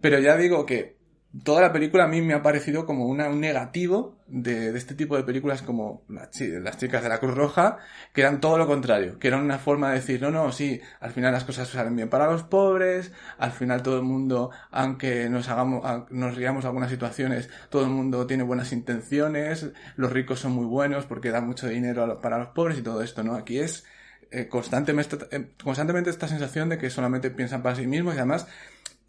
[0.00, 0.99] Pero ya digo que
[1.44, 5.16] toda la película a mí me ha parecido como una, un negativo de, este tipo
[5.16, 6.30] de películas como las,
[6.76, 7.78] chicas de la Cruz Roja,
[8.12, 11.12] que eran todo lo contrario, que eran una forma de decir, no, no, sí, al
[11.12, 15.48] final las cosas salen bien para los pobres, al final todo el mundo, aunque nos
[15.48, 20.66] hagamos, nos riamos algunas situaciones, todo el mundo tiene buenas intenciones, los ricos son muy
[20.66, 23.36] buenos porque dan mucho dinero para los pobres y todo esto, ¿no?
[23.36, 23.84] Aquí es
[24.32, 28.46] eh, constantemente, eh, constantemente esta sensación de que solamente piensan para sí mismos y además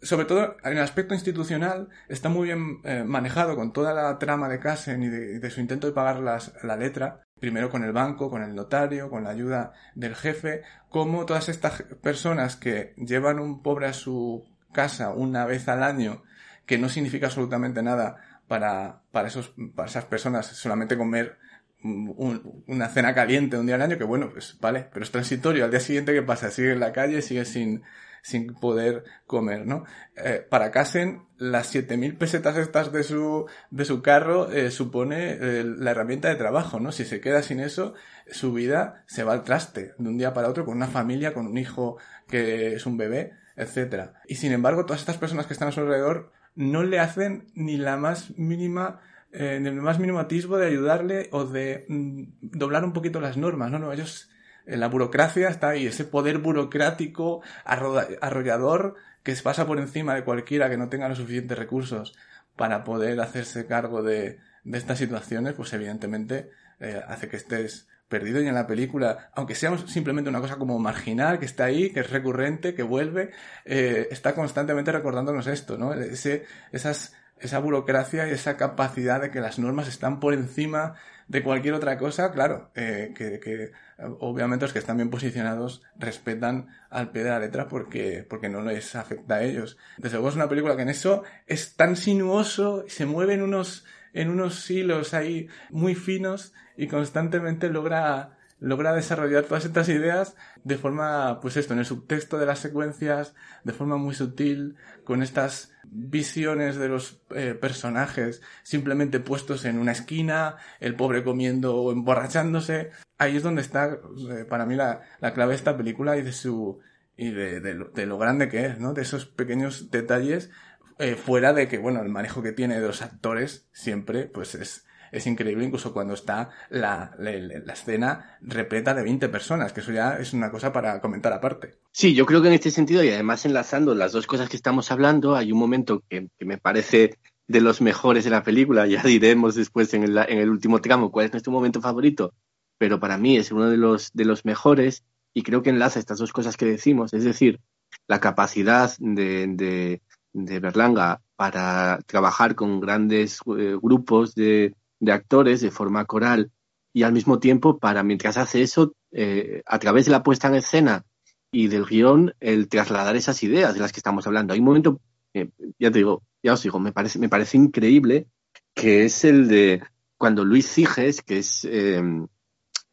[0.02, 4.48] sobre todo en el aspecto institucional, está muy bien eh, manejado con toda la trama
[4.48, 8.28] de Casen y de, su intento de pagar las, la letra, primero con el banco,
[8.28, 13.62] con el notario, con la ayuda del jefe, como todas estas personas que llevan un
[13.62, 16.24] pobre a su casa una vez al año,
[16.66, 21.38] que no significa absolutamente nada para, para, esos, para esas personas, solamente comer
[21.84, 25.64] una cena caliente un día al año, que bueno, pues vale, pero es transitorio.
[25.64, 26.50] Al día siguiente, ¿qué pasa?
[26.50, 27.82] Sigue en la calle, sigue sin,
[28.22, 29.84] sin poder comer, ¿no?
[30.16, 35.64] Eh, para Casen, las 7.000 pesetas estas de su, de su carro eh, supone eh,
[35.64, 36.92] la herramienta de trabajo, ¿no?
[36.92, 37.94] Si se queda sin eso,
[38.30, 41.48] su vida se va al traste de un día para otro con una familia, con
[41.48, 44.14] un hijo que es un bebé, etcétera.
[44.26, 47.76] Y sin embargo, todas estas personas que están a su alrededor no le hacen ni
[47.76, 49.00] la más mínima
[49.32, 53.70] ni el más mínimo atisbo de ayudarle o de mm, doblar un poquito las normas,
[53.70, 54.28] no, no, ellos
[54.66, 60.68] la burocracia está ahí, ese poder burocrático arrollador que se pasa por encima de cualquiera
[60.68, 62.14] que no tenga los suficientes recursos
[62.56, 68.42] para poder hacerse cargo de, de estas situaciones, pues evidentemente eh, hace que estés perdido
[68.42, 72.00] y en la película, aunque sea simplemente una cosa como marginal, que está ahí, que
[72.00, 73.30] es recurrente, que vuelve,
[73.64, 75.94] eh, está constantemente recordándonos esto, ¿no?
[75.94, 80.96] Ese, esas, esa burocracia y esa capacidad de que las normas están por encima
[81.32, 83.72] de cualquier otra cosa, claro, eh, que,
[84.20, 88.60] obviamente los que están bien posicionados respetan al pie de la letra porque, porque no
[88.60, 89.78] les afecta a ellos.
[89.96, 93.86] Desde luego es una película que en eso es tan sinuoso, se mueve en unos,
[94.12, 100.78] en unos hilos ahí muy finos y constantemente logra logra desarrollar todas estas ideas de
[100.78, 105.72] forma, pues esto, en el subtexto de las secuencias, de forma muy sutil, con estas
[105.84, 112.90] visiones de los eh, personajes simplemente puestos en una esquina, el pobre comiendo o emborrachándose.
[113.18, 113.98] Ahí es donde está,
[114.30, 116.78] eh, para mí, la, la, clave de esta película y de su,
[117.16, 118.94] y de, de, lo, de, lo, grande que es, ¿no?
[118.94, 120.50] De esos pequeños detalles,
[120.98, 124.86] eh, fuera de que, bueno, el manejo que tiene de los actores siempre, pues es,
[125.12, 130.16] es increíble incluso cuando está la, la, escena repleta de 20 personas, que eso ya
[130.16, 131.78] es una cosa para comentar aparte.
[131.92, 134.90] Sí, yo creo que en este sentido, y además enlazando las dos cosas que estamos
[134.90, 139.02] hablando, hay un momento que, que me parece de los mejores de la película, ya
[139.02, 142.32] diremos después en el, en el último tramo cuál es nuestro momento favorito,
[142.78, 146.18] pero para mí es uno de los, de los mejores y creo que enlaza estas
[146.18, 147.60] dos cosas que decimos, es decir,
[148.06, 155.60] la capacidad de, de, de Berlanga para trabajar con grandes eh, grupos de, de actores
[155.60, 156.52] de forma coral
[156.92, 160.54] y al mismo tiempo para, mientras hace eso, eh, a través de la puesta en
[160.54, 161.04] escena
[161.50, 164.54] y del guion, el trasladar esas ideas de las que estamos hablando.
[164.54, 165.00] Hay un momento,
[165.34, 168.28] eh, ya te digo, ya os digo, me parece, me parece increíble,
[168.74, 169.82] que es el de
[170.16, 172.00] cuando Luis Ciges, que es, eh,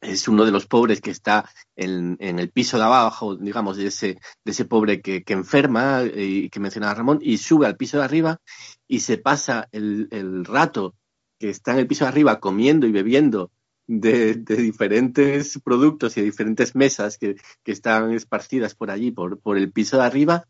[0.02, 3.86] es uno de los pobres que está en, en, el piso de abajo, digamos, de
[3.86, 8.00] ese, de ese pobre que, que enferma y que mencionaba Ramón, y sube al piso
[8.00, 8.42] de arriba
[8.88, 10.96] y se pasa el, el rato
[11.40, 13.52] que está en el piso de arriba comiendo y bebiendo
[13.88, 19.58] de, diferentes productos y de diferentes mesas que, que, están esparcidas por allí, por, por
[19.58, 20.48] el piso de arriba,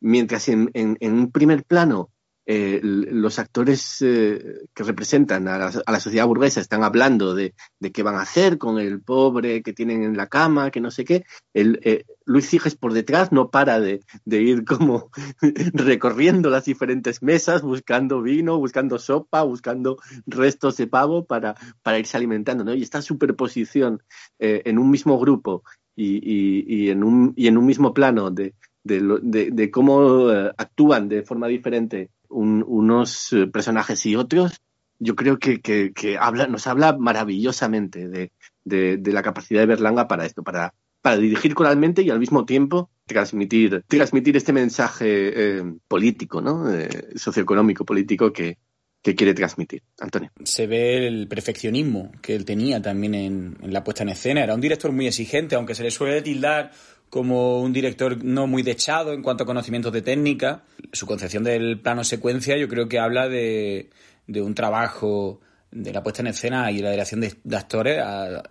[0.00, 2.10] mientras en, en, en, un primer plano
[2.46, 7.54] eh, los actores eh, que representan a la, sociedad burguesa están hablando de,
[7.92, 11.06] qué van a hacer con el pobre que tienen en la cama, que no sé
[11.06, 11.24] qué.
[11.54, 15.10] El, eh, Luis Ciges por detrás no para de, ir como
[15.72, 22.18] recorriendo las diferentes mesas, buscando vino, buscando sopa, buscando restos de pavo para, para irse
[22.18, 22.62] alimentando.
[22.62, 22.74] ¿no?
[22.74, 24.02] Y esta superposición
[24.38, 25.62] en un mismo grupo
[25.96, 30.28] y, en un, y en un mismo plano de, de, cómo
[30.58, 34.60] actúan de forma diferente unos eh, personajes y otros,
[34.98, 38.30] yo creo que, que, habla, nos habla maravillosamente de,
[38.64, 42.90] de, la capacidad de Berlanga para esto, para, para dirigir coralmente y al mismo tiempo
[43.06, 46.72] transmitir, transmitir este mensaje eh, político, ¿no?
[46.72, 48.56] Eh, socioeconómico, político que,
[49.02, 49.82] que quiere transmitir.
[50.00, 50.30] Antonio.
[50.44, 54.42] Se ve el perfeccionismo que él tenía también en, en, la puesta en escena.
[54.42, 56.72] Era un director muy exigente, aunque se le suele tildar
[57.14, 60.64] como un director no muy dechado en cuanto a conocimientos de técnica.
[60.92, 63.88] Su concepción del plano secuencia yo creo que habla de,
[64.26, 65.40] un trabajo
[65.70, 68.02] de la puesta en escena y la dirección de, actores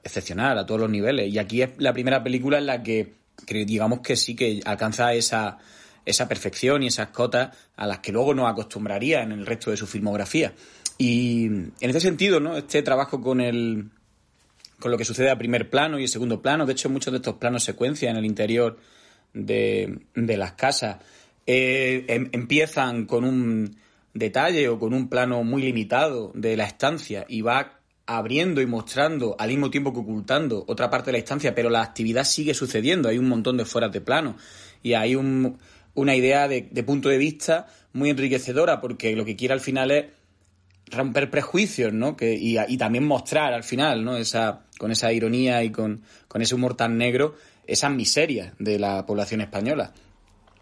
[0.01, 1.27] excepcional a todos los niveles.
[1.33, 5.57] Y aquí es la primera película en la que, digamos que sí que alcanza esa,
[6.05, 9.75] esa perfección y esas cotas a las que luego nos acostumbraría en el resto de
[9.75, 10.53] su filmografía.
[10.97, 12.55] Y en este sentido, ¿no?
[12.55, 13.89] Este trabajo con el,
[14.83, 16.65] con lo que sucede a primer plano y segundo plano.
[16.65, 18.77] De hecho, muchos de estos planos secuencia en el interior
[19.33, 20.97] de, las casas
[21.47, 23.77] eh, em, empiezan con un
[24.13, 29.37] detalle o con un plano muy limitado de la estancia y va abriendo y mostrando
[29.39, 33.07] al mismo tiempo que ocultando otra parte de la estancia, pero la actividad sigue sucediendo,
[33.07, 34.35] hay un montón de fueras de plano
[34.83, 39.53] y hay una idea de, de punto de vista muy enriquecedora porque lo que quiere
[39.53, 40.05] al final es
[40.87, 42.15] romper prejuicios, ¿no?
[42.15, 44.17] Que, y, también mostrar al final, ¿no?
[44.17, 46.03] Esa, con esa ironía y con,
[46.35, 47.35] ese humor tan negro,
[47.67, 49.93] esas miserias de la población española.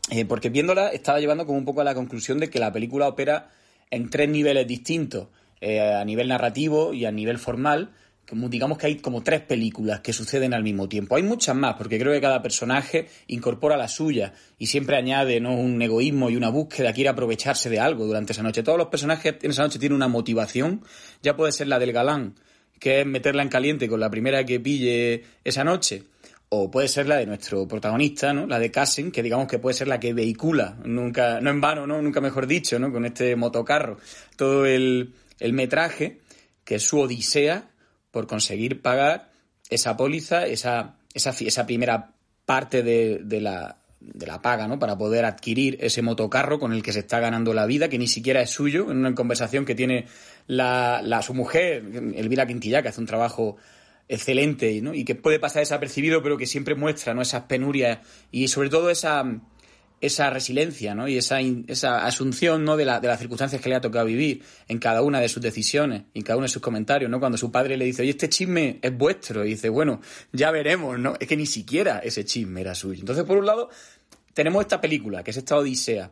[0.09, 3.07] Eh, porque viéndola estaba llevando como un poco a la conclusión de que la película
[3.07, 3.49] opera
[3.89, 5.27] en tres niveles distintos,
[5.61, 7.91] eh, a nivel narrativo y a nivel formal,
[8.31, 11.15] digamos que hay como tres películas que suceden al mismo tiempo.
[11.15, 15.55] Hay muchas más, porque creo que cada personaje incorpora la suya y siempre añade ¿no?
[15.55, 18.63] un egoísmo y una búsqueda, quiere aprovecharse de algo durante esa noche.
[18.63, 20.83] Todos los personajes en esa noche tienen una motivación,
[21.21, 22.35] ya puede ser la del galán,
[22.79, 26.03] que es meterla en caliente con la primera que pille esa noche,
[26.49, 28.45] o puede ser la de nuestro protagonista, ¿no?
[28.45, 31.87] La de Cassen, que digamos que puede ser la que vehicula, nunca, no en vano,
[31.87, 32.01] ¿no?
[32.01, 32.91] Nunca mejor dicho, ¿no?
[32.91, 33.97] Con este motocarro,
[34.35, 36.19] todo el, el metraje,
[36.65, 37.70] que es su odisea
[38.11, 39.31] por conseguir pagar
[39.69, 42.11] esa póliza, esa, esa, esa primera
[42.45, 44.77] parte de, de, la, de la paga, ¿no?
[44.77, 48.07] Para poder adquirir ese motocarro con el que se está ganando la vida, que ni
[48.07, 50.07] siquiera es suyo, en una conversación que tiene
[50.47, 51.83] la, la su mujer,
[52.15, 53.57] Elvira Quintilla, que hace un trabajo
[54.09, 54.93] excelente ¿no?
[54.93, 57.21] y que puede pasar desapercibido, pero que siempre muestra ¿no?
[57.21, 57.99] esas penurias
[58.29, 59.23] y sobre todo esa,
[60.01, 61.07] esa resiliencia ¿no?
[61.07, 62.75] y esa, esa asunción ¿no?
[62.75, 65.41] de, la, de, las circunstancias que le ha tocado vivir en cada una de sus
[65.41, 67.09] decisiones en cada uno de sus comentarios.
[67.09, 67.19] ¿no?
[67.19, 70.99] Cuando su padre le dice, oye, este chisme es vuestro, y dice, bueno, ya veremos,
[70.99, 71.13] ¿no?
[71.19, 72.99] Es que ni siquiera ese chisme era suyo.
[72.99, 73.69] Entonces, por un lado,
[74.33, 76.11] tenemos esta película, que es esta odisea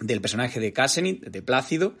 [0.00, 1.94] del personaje de Casenit, de Plácido,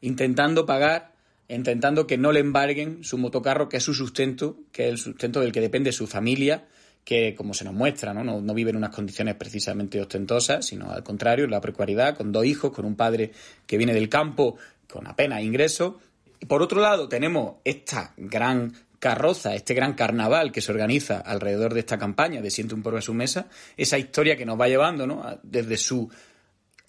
[0.00, 1.14] intentando pagar,
[1.48, 5.40] intentando que no le embarguen su motocarro, que es su sustento, que es el sustento
[5.40, 6.66] del que depende su familia,
[7.04, 8.24] que, como se nos muestra, ¿no?
[8.24, 12.46] No, vive en unas condiciones precisamente ostentosas, sino al contrario, en la precariedad, con dos
[12.46, 13.32] hijos, con un padre
[13.66, 14.56] que viene del campo
[14.88, 15.94] con apenas ingresos.
[16.40, 21.74] Y por otro lado, tenemos esta gran carroza, este gran carnaval que se organiza alrededor
[21.74, 24.68] de esta campaña de Siente un pueblo a su mesa, esa historia que nos va
[24.68, 25.38] llevando, ¿no?
[25.42, 26.10] Desde su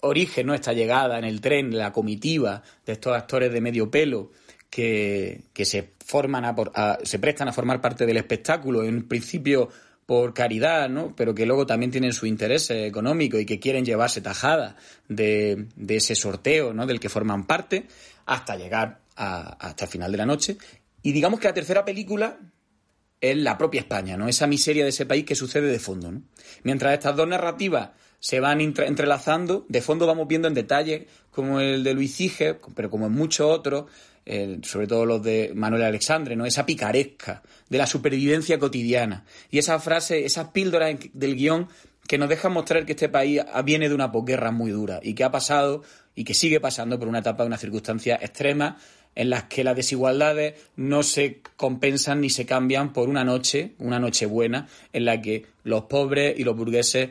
[0.00, 0.54] origen, ¿no?
[0.54, 4.30] Esta llegada en el tren, la comitiva de estos actores de medio pelo
[4.70, 9.68] que, se forman a, se prestan a formar parte del espectáculo, en principio
[10.06, 11.14] por caridad, ¿no?
[11.16, 14.76] Pero que luego también tienen su interés económico y que quieren llevarse tajada
[15.08, 16.86] de, de ese sorteo, ¿no?
[16.86, 17.86] Del que forman parte,
[18.24, 20.56] hasta llegar hasta el final de la noche.
[21.02, 22.38] Y digamos que la tercera película
[23.20, 24.28] es la propia España, ¿no?
[24.28, 26.12] Esa miseria de ese país que sucede de fondo.
[26.62, 31.82] Mientras estas dos narrativas se van entrelazando, de fondo vamos viendo en detalle como el
[31.82, 33.86] de Luis Cige, pero como en muchos otros,
[34.62, 36.46] sobre todo los de Manuel Alexandre, ¿no?
[36.46, 39.24] Esa picaresca de la supervivencia cotidiana.
[39.50, 41.68] Y esa frase, esas píldoras del guion
[42.06, 45.24] que nos dejan mostrar que este país viene de una posguerra muy dura y que
[45.24, 45.82] ha pasado
[46.14, 48.78] y que sigue pasando por una etapa de una circunstancia extrema
[49.14, 53.98] en las que las desigualdades no se compensan ni se cambian por una noche, una
[53.98, 57.10] noche buena, en la que los pobres y los burgueses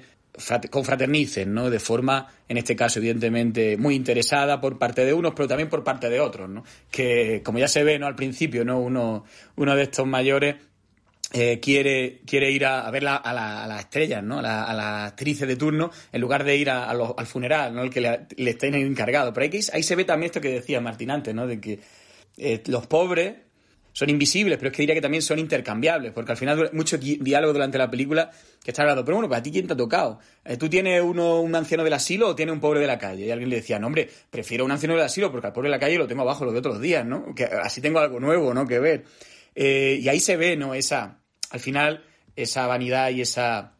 [0.70, 1.70] confraternicen, ¿no?
[1.70, 5.84] De forma, en este caso, evidentemente, muy interesada por parte de unos, pero también por
[5.84, 6.64] parte de otros, ¿no?
[6.92, 8.08] Que, como ya se ve, ¿no?
[8.08, 8.80] Al principio, ¿no?
[8.80, 9.26] Uno,
[9.56, 10.56] uno de estos mayores
[11.34, 13.34] eh, quiere, quiere ir a, ver a,
[13.68, 14.40] las estrellas, ¿no?
[14.40, 17.82] A, las la actrices de turno, en lugar de ir al funeral, ¿no?
[17.82, 19.34] El que le, le estén encargado.
[19.34, 21.48] Pero ahí, ahí, se ve también esto que decía Martín antes, ¿no?
[21.48, 21.80] De que
[22.38, 23.36] eh, los pobres
[23.96, 27.54] son invisibles, pero es que diría que también son intercambiables, porque al final mucho diálogo
[27.54, 28.30] durante la película
[28.62, 30.20] que está hablando, pero bueno, ¿para ti quién te ha tocado?
[30.44, 33.26] Eh, ¿Tú tienes uno, un anciano del asilo o tienes un pobre de la calle?
[33.26, 35.76] Y alguien le decía, no, hombre, prefiero un anciano del asilo porque al pobre de
[35.76, 37.34] la calle lo tengo abajo los de otros días, ¿no?
[37.34, 38.68] Que así tengo algo nuevo, ¿no?
[38.68, 39.06] Que ver.
[39.56, 40.74] Eh, y ahí se ve, ¿no?
[40.74, 41.22] Esa,
[41.52, 42.04] al final,
[42.36, 43.75] esa vanidad y esa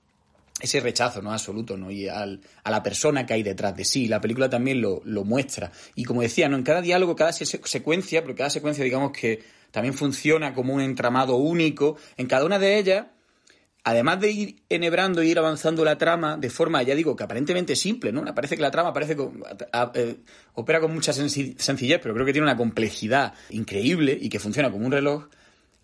[0.66, 4.08] ese rechazo no absoluto no y al, a la persona que hay detrás de sí
[4.08, 8.22] la película también lo, lo muestra y como decía no en cada diálogo cada secuencia
[8.22, 11.98] pero cada secuencia digamos que también funciona como un entramado único.
[12.16, 13.08] En cada una de ellas,
[13.84, 17.76] además de ir enhebrando e ir avanzando la trama de forma, ya digo, que aparentemente
[17.76, 18.24] simple, ¿no?
[18.34, 19.18] Parece que la trama parece
[19.96, 20.16] eh,
[20.54, 24.86] opera con mucha sencillez, pero creo que tiene una complejidad increíble y que funciona como
[24.86, 25.28] un reloj.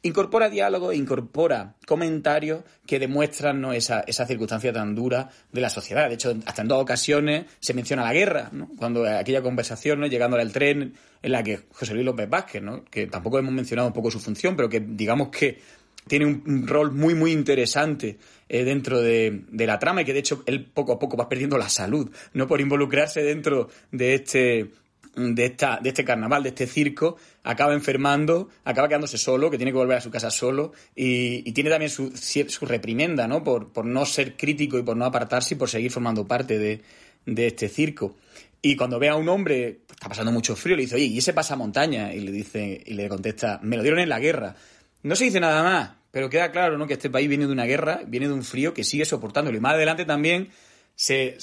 [0.03, 3.71] Incorpora diálogo, incorpora comentarios que demuestran ¿no?
[3.71, 6.09] esa, esa, circunstancia tan dura de la sociedad.
[6.09, 8.69] De hecho, hasta en dos ocasiones se menciona la guerra, ¿no?
[8.77, 10.07] Cuando aquella conversación, ¿no?
[10.07, 12.83] llegando al tren, en la que José Luis López Vázquez, ¿no?
[12.85, 15.59] que tampoco hemos mencionado un poco su función, pero que digamos que
[16.07, 18.17] tiene un, rol muy, muy interesante
[18.49, 21.57] eh, dentro de, la trama y que de hecho él poco a poco va perdiendo
[21.57, 24.71] la salud, no por involucrarse dentro de este,
[25.15, 29.71] de, esta, de este carnaval, de este circo, acaba enfermando, acaba quedándose solo, que tiene
[29.71, 33.43] que volver a su casa solo y, tiene también su, su reprimenda, ¿no?
[33.43, 36.81] Por, por, no ser crítico y por no apartarse y por seguir formando parte de,
[37.25, 38.15] de este circo.
[38.61, 41.33] Y cuando ve a un hombre, está pasando mucho frío, le dice, oye, ¿y ese
[41.33, 42.13] pasa montaña?
[42.13, 44.55] Y le dice, y le contesta, me lo dieron en la guerra.
[45.03, 46.85] No se dice nada más, pero queda claro, ¿no?
[46.85, 49.57] Que este país viene de una guerra, viene de un frío que sigue soportándolo.
[49.57, 50.49] Y más adelante también,
[50.95, 51.37] se,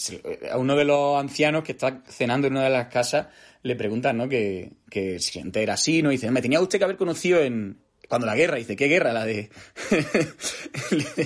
[0.51, 3.27] a uno de los ancianos que está cenando en una de las casas,
[3.63, 4.29] le preguntan, ¿no?
[4.29, 6.11] Que, que si era así, ¿no?
[6.11, 7.79] Y dice, me tenía usted que haber conocido en,
[8.09, 9.13] cuando la guerra, dice, ¿qué guerra?
[9.19, 9.51] La de,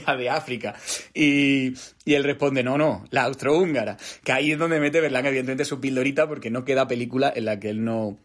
[0.06, 0.74] la de África.
[1.14, 1.74] Y,
[2.04, 3.96] y, él responde, no, no, la austrohúngara.
[4.24, 7.60] Que ahí es donde mete Berlanga, evidentemente, su pildorita, porque no queda película en la
[7.60, 8.18] que él no,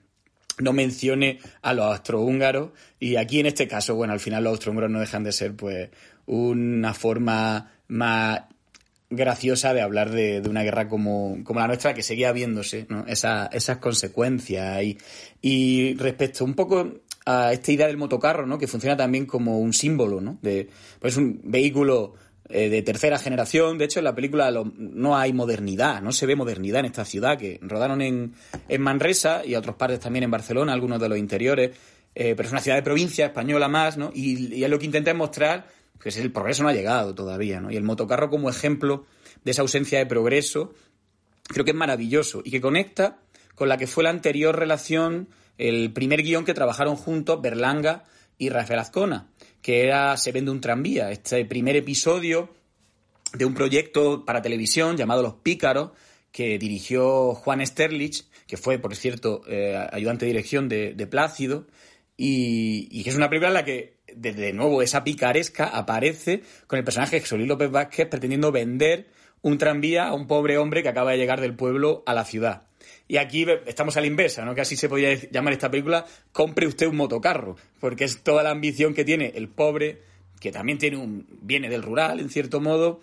[0.57, 2.71] no mencione a los austrohúngaros.
[2.99, 5.89] Y aquí, en este caso, bueno, al final los austrohúngaros no dejan de ser, pues,
[6.25, 8.41] una forma más
[9.09, 13.05] graciosa de hablar de, de una guerra como, como, la nuestra que seguía viéndose, ¿no?
[13.07, 14.97] Esa, esas consecuencias ahí.
[15.41, 18.57] Y respecto un poco a esta idea del motocarro, ¿no?
[18.57, 20.39] Que funciona también como un símbolo, ¿no?
[20.41, 22.15] De, pues un vehículo
[22.49, 23.77] eh, de tercera generación.
[23.77, 27.37] De hecho, en la película no hay modernidad, no se ve modernidad en esta ciudad,
[27.37, 28.33] que rodaron en,
[28.69, 31.71] en Manresa y a otras partes también en Barcelona, algunos de los interiores.
[32.15, 34.11] Eh, pero es una ciudad de provincia, española más, ¿no?
[34.13, 35.67] Y, y es lo que intenté mostrar,
[36.01, 37.71] pues el progreso no ha llegado todavía, ¿no?
[37.71, 39.05] Y el motocarro como ejemplo
[39.43, 40.73] de esa ausencia de progreso,
[41.47, 43.19] creo que es maravilloso y que conecta
[43.55, 48.03] con la que fue la anterior relación el primer guion que trabajaron juntos Berlanga
[48.37, 49.29] y Rafael Azcona,
[49.61, 52.49] que era Se vende un tranvía, este primer episodio
[53.33, 55.91] de un proyecto para televisión llamado Los Pícaros,
[56.31, 61.65] que dirigió Juan Sterlich, que fue, por cierto, eh, ayudante de dirección de, Plácido,
[62.15, 66.85] y, que es una película en la que, de, nuevo, esa picaresca aparece con el
[66.85, 69.07] personaje de José López Vázquez pretendiendo vender
[69.41, 72.63] un tranvía a un pobre hombre que acaba de llegar del pueblo a la ciudad.
[73.07, 74.53] Y aquí estamos a la inversa, ¿no?
[74.53, 78.51] Que así se podría llamar esta película, compre usted un motocarro, porque es toda la
[78.51, 80.01] ambición que tiene el pobre,
[80.39, 83.01] que también tiene un, viene del rural, en cierto modo,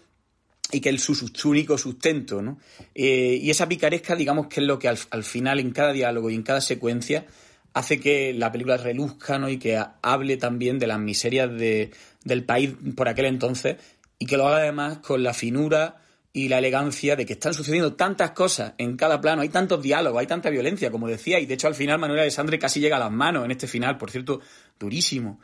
[0.70, 2.58] y que es su, único sustento, ¿no?
[2.94, 6.34] Eh, y esa picaresca, digamos que es lo que al, final, en cada diálogo y
[6.34, 7.26] en cada secuencia,
[7.74, 9.48] hace que la película reluzca, ¿no?
[9.48, 11.90] Y que hable también de las miserias de,
[12.22, 13.76] del país por aquel entonces,
[14.18, 16.00] y que lo haga además con la finura
[16.32, 20.20] y la elegancia de que están sucediendo tantas cosas en cada plano, hay tantos diálogos,
[20.20, 23.00] hay tanta violencia, como decía, y de hecho al final Manuel Alessandre casi llega a
[23.00, 24.40] las manos en este final, por cierto,
[24.78, 25.40] durísimo.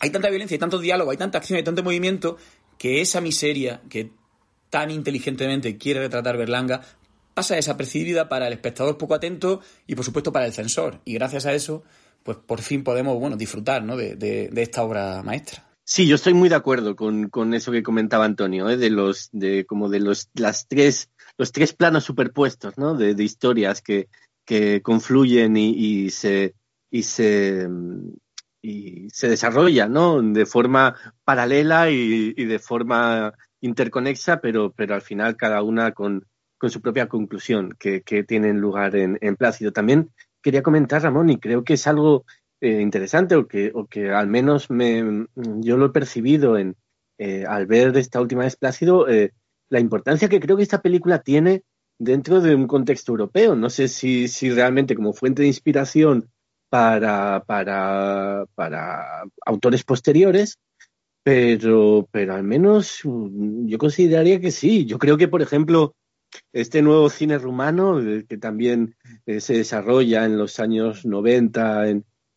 [0.00, 2.38] Hay tanta violencia, hay tantos diálogos, hay tanta acción, hay tanto movimiento,
[2.78, 4.12] que esa miseria que
[4.70, 6.80] tan inteligentemente quiere retratar Berlanga
[7.40, 11.00] pasa desapercibida para el espectador poco atento y por supuesto para el censor.
[11.06, 11.82] Y gracias a eso,
[12.22, 13.96] pues por fin podemos bueno, disfrutar ¿no?
[13.96, 15.66] de, de esta obra maestra.
[15.82, 18.76] Sí, yo estoy muy de acuerdo con, con eso que comentaba Antonio, ¿eh?
[18.76, 22.94] de los, de como de los, las tres, los tres planos superpuestos, ¿no?
[22.94, 24.08] De, historias que,
[24.44, 26.54] que confluyen y, y, se,
[26.90, 27.66] y se,
[28.60, 30.20] y se desarrollan, ¿no?
[30.20, 33.32] De forma paralela y, y de forma
[33.62, 36.26] interconexa, pero, pero al final cada una con,
[36.60, 39.72] con su propia conclusión que, que tienen lugar en, en Plácido.
[39.72, 40.10] También
[40.42, 42.26] quería comentar, Ramón, y creo que es algo
[42.60, 46.76] eh, interesante o que, o que al menos me, yo lo he percibido en,
[47.16, 49.32] eh, al ver esta última vez Plácido, eh,
[49.70, 51.62] la importancia que creo que esta película tiene
[51.98, 53.56] dentro de un contexto europeo.
[53.56, 56.28] No sé si, si realmente como fuente de inspiración
[56.68, 60.58] para, para, para autores posteriores,
[61.22, 64.84] pero, pero al menos mm, yo consideraría que sí.
[64.84, 65.94] Yo creo que, por ejemplo,
[66.52, 71.88] este nuevo cine rumano, eh, que también eh, se desarrolla en los años 90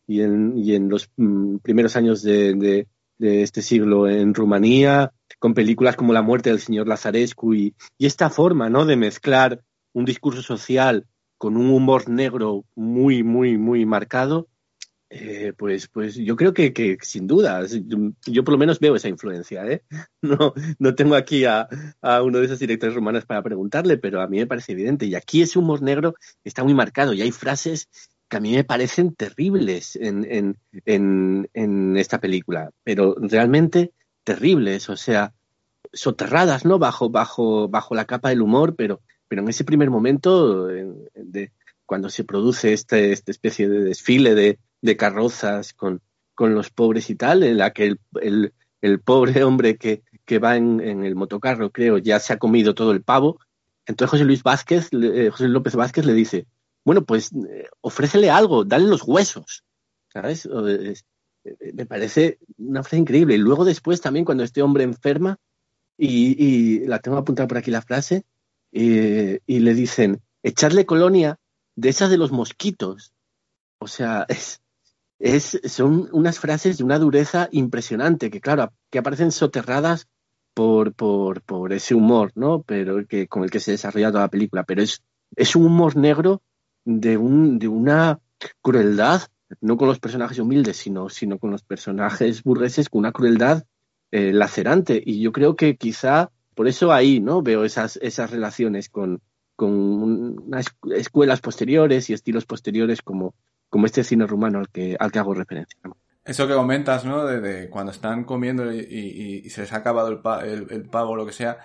[0.06, 2.86] y, en, y, en, los mm, primeros años de,
[3.18, 8.28] este siglo en Rumanía, con películas como La muerte del señor Lazarescu y, y esta
[8.28, 8.84] forma ¿no?
[8.84, 11.06] de mezclar un discurso social
[11.38, 14.48] con un humor negro muy, muy, muy marcado,
[15.16, 17.64] eh, pues, pues yo creo que, que sin duda,
[18.26, 19.64] yo, por lo menos veo esa influencia.
[19.64, 19.84] ¿eh?
[20.22, 21.68] No, no tengo aquí a,
[22.02, 25.06] uno de esos directores romanos para preguntarle, pero a mí me parece evidente.
[25.06, 27.88] Y aquí ese humor negro está muy marcado y hay frases
[28.28, 33.92] que a mí me parecen terribles en, en, en, en esta película, pero realmente
[34.24, 35.32] terribles, o sea,
[35.92, 36.80] soterradas, ¿no?
[36.80, 41.52] Bajo, bajo, bajo la capa del humor, pero, pero en ese primer momento de,
[41.86, 46.00] cuando se produce este, esta especie de desfile de, de carrozas con,
[46.34, 50.38] con los pobres y tal, en la que el, el, el pobre hombre que, que
[50.38, 53.38] va en, el motocarro, creo, ya se ha comido todo el pavo.
[53.86, 56.46] Entonces José Luis Vázquez, eh, José López Vázquez le dice,
[56.84, 59.64] bueno, pues eh, ofrécele algo, dale los huesos,
[60.12, 60.46] ¿sabes?
[60.46, 60.94] Eh,
[61.74, 63.34] me parece una frase increíble.
[63.34, 65.38] Y luego después también cuando este hombre enferma,
[65.96, 68.24] y, y la tengo apuntada por aquí la frase,
[68.72, 71.38] y, y le dicen, echarle colonia
[71.76, 73.14] de esas de los mosquitos.
[73.78, 74.26] O sea,
[75.18, 80.08] es, son unas frases de una dureza impresionante, que claro, que aparecen soterradas
[80.54, 82.62] por, por, por ese humor, ¿no?
[82.62, 84.64] Pero que, con el que se desarrolla toda la película.
[84.64, 85.02] Pero es,
[85.36, 86.42] es un humor negro
[86.84, 88.20] de, un, de una
[88.62, 89.22] crueldad,
[89.60, 93.64] no con los personajes humildes, sino, sino con los personajes burgueses, con una crueldad
[94.12, 95.02] eh, lacerante.
[95.04, 97.42] Y yo creo que quizá por eso ahí, ¿no?
[97.42, 99.20] Veo esas, esas relaciones con,
[99.56, 103.34] con unas escuelas posteriores y estilos posteriores como,
[103.68, 105.78] como este cine rumano al que, al que hago referencia.
[106.24, 107.26] Eso que comentas, ¿no?
[107.26, 111.16] De, cuando están comiendo y, se les ha acabado el, pa, el, el pavo o
[111.16, 111.58] lo que sea.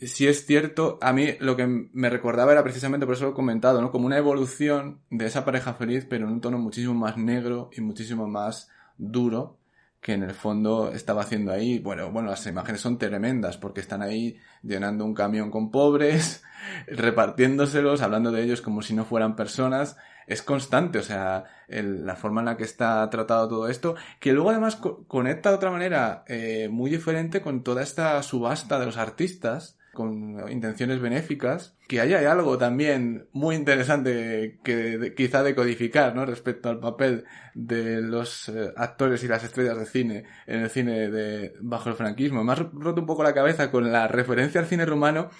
[0.00, 3.34] Si es cierto, a mí lo que me recordaba era precisamente, por eso lo he
[3.34, 3.92] comentado, ¿no?
[3.92, 7.82] Como una evolución de esa pareja feliz, pero en un tono muchísimo más negro y
[7.82, 9.58] muchísimo más duro
[10.06, 11.80] que en el fondo estaba haciendo ahí.
[11.80, 16.44] Bueno, bueno, las imágenes son tremendas porque están ahí llenando un camión con pobres,
[16.86, 19.96] repartiéndoselos, hablando de ellos como si no fueran personas
[20.28, 24.50] es constante, o sea, la forma en la que está tratado todo esto, que luego
[24.50, 28.96] además co conecta de otra manera eh, muy diferente con toda esta subasta de los
[28.96, 36.14] artistas, con intenciones benéficas, que ahí hay algo también muy interesante que de, quizá decodificar,
[36.14, 36.26] ¿no?
[36.26, 37.24] Respecto al papel
[37.54, 41.96] de los eh, actores y las estrellas de cine en el cine de bajo el
[41.96, 42.44] franquismo.
[42.44, 45.30] Me ha roto un poco la cabeza con la referencia al cine rumano,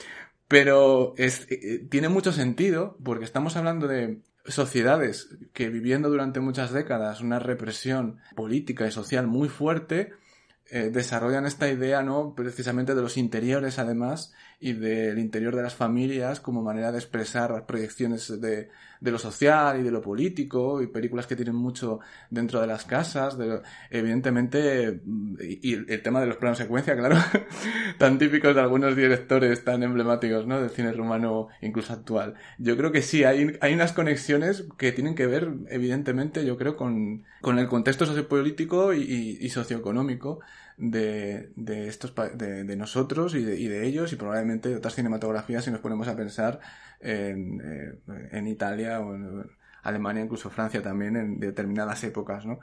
[0.49, 6.73] pero es, eh, tiene mucho sentido porque estamos hablando de sociedades que viviendo durante muchas
[6.73, 10.13] décadas una represión política y social muy fuerte,
[10.69, 12.35] eh, desarrollan esta idea, ¿no?
[12.35, 17.51] Precisamente de los interiores, además, y del interior de las familias como manera de expresar
[17.51, 22.01] las proyecciones de, de lo social y de lo político, y películas que tienen mucho
[22.31, 25.01] dentro de las casas, de, evidentemente,
[25.41, 27.17] y, el tema de los planos secuencia, claro,
[27.99, 30.61] tan típicos de algunos directores tan emblemáticos, ¿no?
[30.61, 32.35] Del cine rumano, incluso actual.
[32.59, 36.77] Yo creo que sí, hay, hay unas conexiones que tienen que ver, evidentemente, yo creo,
[36.77, 40.41] con, con el contexto sociopolítico y, y socioeconómico
[40.77, 45.65] de, de estos de, de nosotros y de, y de, ellos y probablemente otras cinematografías
[45.65, 46.61] si nos ponemos a pensar
[47.01, 47.99] en, eh,
[48.33, 49.51] en Italia o en
[49.83, 52.61] Alemania, incluso Francia también en determinadas épocas, ¿no?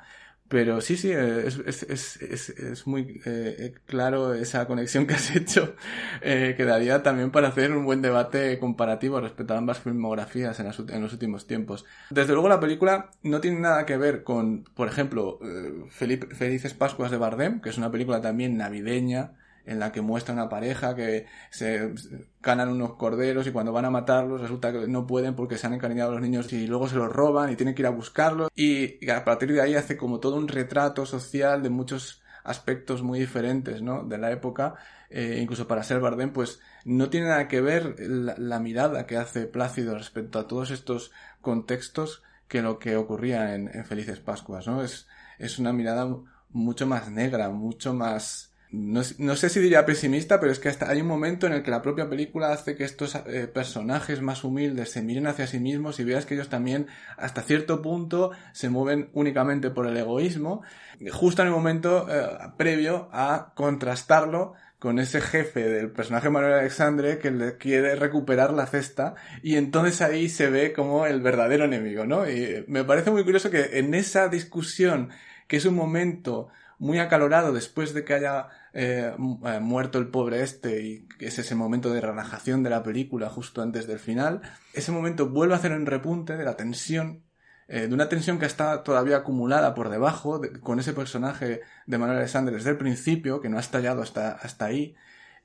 [0.50, 1.84] Pero sí, sí, es, es,
[2.20, 5.76] es, es muy eh, claro esa conexión que has hecho,
[6.22, 10.68] eh, que daría también para hacer un buen debate comparativo respecto a ambas filmografías en,
[10.68, 11.86] las, en, los últimos tiempos.
[12.10, 17.10] Desde luego la película no tiene nada que ver con, por ejemplo, eh, Felices Pascuas
[17.10, 19.32] de Bardem, que es una película también navideña,
[19.66, 21.94] en la que muestra una pareja que se
[22.42, 25.74] ganan unos corderos y cuando van a matarlos resulta que no pueden porque se han
[25.74, 28.50] encariñado a los niños y luego se los roban y tienen que ir a buscarlos
[28.56, 33.20] y, a partir de ahí hace como todo un retrato social de muchos aspectos muy
[33.20, 34.04] diferentes ¿no?
[34.04, 34.76] de la época
[35.10, 39.46] eh, incluso para ser Bardem pues no tiene nada que ver la, mirada que hace
[39.46, 44.84] Plácido respecto a todos estos contextos que lo que ocurría en, en Felices Pascuas ¿no?
[44.84, 45.08] es,
[45.40, 46.06] es una mirada
[46.50, 50.90] mucho más negra mucho más no, no, sé si diría pesimista, pero es que hasta
[50.90, 54.44] hay un momento en el que la propia película hace que estos eh, personajes más
[54.44, 58.70] humildes se miren hacia sí mismos y veas que ellos también hasta cierto punto se
[58.70, 60.64] mueven únicamente por el egoísmo,
[61.12, 67.20] justo en el momento eh, previo a contrastarlo con ese jefe del personaje Manuel Alexandre
[67.20, 69.14] que le quiere recuperar la cesta
[69.44, 72.28] y entonces ahí se ve como el verdadero enemigo, ¿no?
[72.28, 75.12] Y me parece muy curioso que en esa discusión,
[75.48, 76.50] que es un momento
[76.84, 81.56] muy acalorado después de que haya eh, eh, muerto el pobre este y es ese
[81.56, 84.42] momento de relajación de la película justo antes del final,
[84.74, 87.24] ese momento vuelve a hacer un repunte de la tensión
[87.70, 92.20] eh, de una tensión que está todavía acumulada por debajo, con ese personaje de Manuel
[92.20, 94.96] Alexander desde el principio, que no ha estallado hasta, hasta ahí,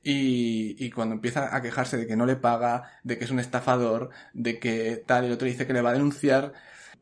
[0.02, 3.38] y, y, cuando empieza a quejarse de que no le paga, de que es un
[3.38, 6.52] estafador, de que tal y otro dice que le va a denunciar,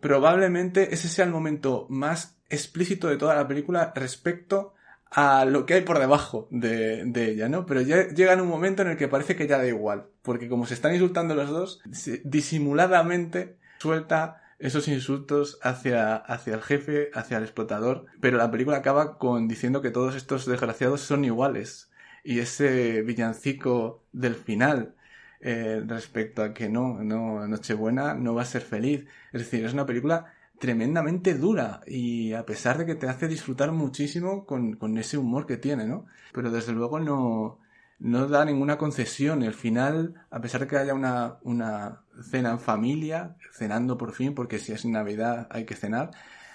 [0.00, 4.74] probablemente ese sea el momento más explícito de toda la película respecto
[5.10, 7.66] a lo que hay por debajo de, ella, ¿no?
[7.66, 10.48] Pero ya llega en un momento en el que parece que ya da igual, porque
[10.48, 11.80] como se están insultando los dos,
[12.24, 19.18] disimuladamente suelta esos insultos hacia, hacia el jefe, hacia el explotador, pero la película acaba
[19.18, 21.90] con diciendo que todos estos desgraciados son iguales.
[22.24, 24.96] Y ese villancico del final,
[25.40, 29.06] eh, respecto a que no, no, Nochebuena no va a ser feliz.
[29.32, 33.72] Es decir, es una película tremendamente dura y a pesar de que te hace disfrutar
[33.72, 36.06] muchísimo con, con ese humor que tiene, ¿no?
[36.32, 37.58] Pero desde luego no,
[37.98, 39.42] no da ninguna concesión.
[39.42, 44.34] El final, a pesar de que haya una, una cena en familia, cenando por fin,
[44.34, 46.10] porque si es Navidad hay que cenar,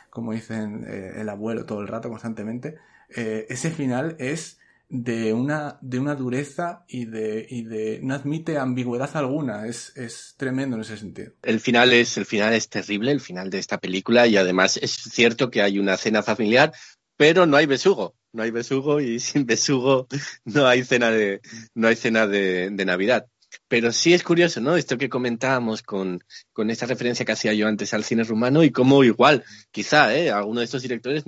[0.10, 2.78] como dicen eh, el abuelo todo el rato constantemente,
[3.10, 4.60] eh, ese final es
[4.94, 9.66] de una, de una dureza y de, y de no admite ambigüedad alguna.
[9.66, 11.32] Es, es tremendo en ese sentido.
[11.44, 14.92] El final es, el final es terrible, el final de esta película, y además es
[14.92, 16.74] cierto que hay una cena familiar,
[17.16, 18.16] pero no hay besugo.
[18.34, 20.08] No hay besugo y sin besugo
[20.44, 21.40] no hay cena de,
[21.74, 23.28] no hay cena de, de Navidad.
[23.70, 24.76] Pero sí es curioso, ¿no?
[24.76, 26.22] Esto que comentábamos con,
[26.52, 30.32] con esta referencia que hacía yo antes al cine rumano y cómo igual, quizá, ¿eh?
[30.32, 31.24] Alguno de estos directores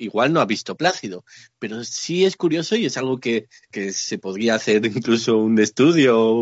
[0.00, 1.24] igual no ha visto Plácido.
[1.58, 6.18] Pero sí es curioso y es algo que, que se podría hacer incluso un estudio
[6.18, 6.40] o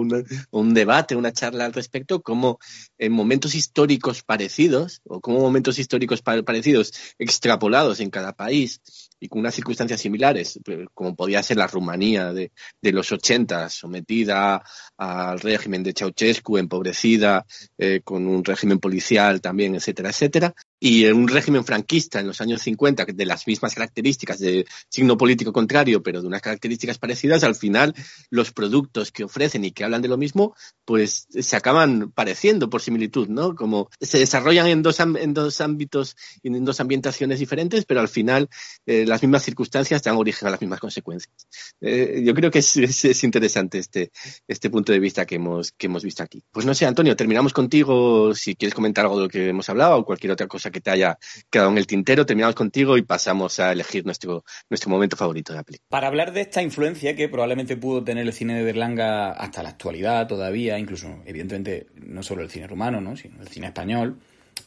[0.51, 2.59] un, debate, una charla al respecto, como
[2.99, 8.81] en momentos históricos parecidos o como momentos históricos parecidos extrapolados en cada país
[9.21, 10.61] y con unas circunstancias similares,
[10.95, 14.63] como podía ser la Rumanía de, de los 80, sometida
[14.97, 17.45] al régimen de Ceausescu, empobrecida,
[17.77, 22.41] eh, con un régimen policial también, etcétera, etcétera, y en un régimen franquista en los
[22.41, 27.45] años 50 de las mismas características de signo político contrario, pero de unas características parecidas,
[27.45, 27.95] al final
[28.31, 30.55] los productos que ofrecen y que hablan de lo mismo,
[30.85, 33.55] pues se acaban pareciendo por similitud, ¿no?
[33.55, 38.49] Como se desarrollan en dos, en dos ámbitos en dos ambientaciones diferentes, pero al final
[38.87, 41.35] eh, las mismas circunstancias dan origen a las mismas consecuencias.
[41.81, 44.11] Eh, yo creo que es, es, es, interesante este,
[44.47, 46.43] este punto de vista que hemos, que hemos visto aquí.
[46.51, 49.99] Pues no sé, Antonio, terminamos contigo si quieres comentar algo de lo que hemos hablado
[49.99, 51.19] o cualquier otra cosa que te haya
[51.51, 52.27] quedado en el tintero.
[52.27, 55.87] Terminamos contigo y pasamos a elegir nuestro, nuestro momento favorito de la película.
[55.89, 59.71] Para hablar de esta influencia que probablemente pudo tener el cine de Berlanga hasta la
[59.71, 63.16] actualidad todavía, incluso evidentemente no solo el cine rumano, ¿no?
[63.16, 64.19] sino el cine español,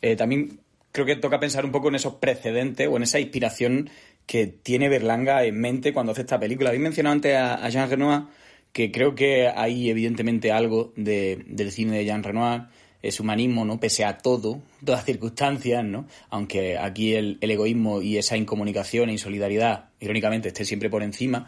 [0.02, 0.60] eh, también
[0.92, 3.90] creo que toca pensar un poco en esos precedentes o en esa inspiración
[4.26, 6.70] que tiene Berlanga en mente cuando hace esta película.
[6.70, 8.24] Habéis mencionado antes a, a Jean Renoir,
[8.72, 12.64] que creo que hay evidentemente algo de, del cine de Jean Renoir
[13.02, 13.80] es humanismo, ¿no?
[13.80, 16.08] Pese a todo, todas circunstancias, ¿no?
[16.30, 21.48] Aunque aquí el, el, egoísmo y esa incomunicación e insolidaridad, irónicamente, esté siempre por encima.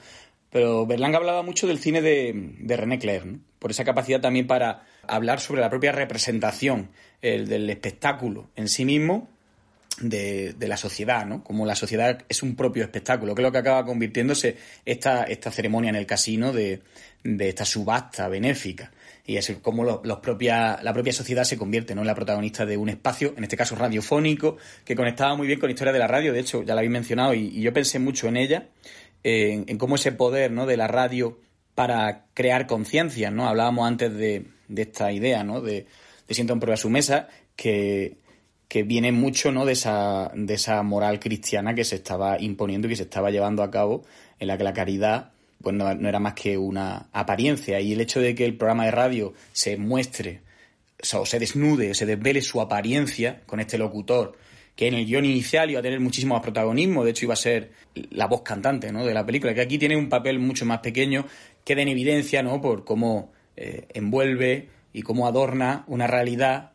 [0.49, 3.39] Pero Berlanga hablaba mucho del cine de, de René Clair, ¿no?
[3.59, 6.89] Por esa capacidad también para hablar sobre la propia representación
[7.21, 9.29] el, del espectáculo en sí mismo
[10.01, 11.43] de, de, la sociedad, ¿no?
[11.43, 15.51] Como la sociedad es un propio espectáculo, que es lo que acaba convirtiéndose esta, esta
[15.51, 16.81] ceremonia en el casino de,
[17.23, 18.91] de esta subasta benéfica
[19.25, 22.01] y es como lo, los propia, la propia sociedad se convierte ¿no?
[22.01, 25.69] en la protagonista de un espacio, en este caso radiofónico, que conectaba muy bien con
[25.69, 28.27] la historia de la radio, de hecho ya la habéis mencionado y, yo pensé mucho
[28.27, 28.67] en ella,
[29.23, 30.65] en, cómo ese poder ¿no?
[30.65, 31.39] de la radio
[31.73, 33.47] para crear conciencia, ¿no?
[33.47, 35.59] Hablábamos antes de, de esta idea, ¿no?
[35.61, 35.87] De,
[36.27, 38.17] de siento en prueba su mesa, que,
[38.73, 39.67] que viene mucho ¿no?
[39.67, 43.61] de, esa, de esa moral cristiana que se estaba imponiendo y que se estaba llevando
[43.61, 44.03] a cabo,
[44.39, 45.29] en la que la caridad
[45.61, 47.79] pues no, no, era más que una apariencia.
[47.79, 50.41] Y el hecho de que el programa de radio se muestre,
[51.13, 54.39] o se desnude, o se desvele su apariencia con este locutor,
[54.75, 57.37] que en el guion inicial iba a tener muchísimo más protagonismo, de hecho iba a
[57.37, 57.73] ser
[58.09, 59.05] la voz cantante ¿no?
[59.05, 61.27] de la película, que aquí tiene un papel mucho más pequeño,
[61.63, 62.59] queda en evidencia ¿no?
[62.59, 66.72] por cómo eh, envuelve y cómo adorna una realidad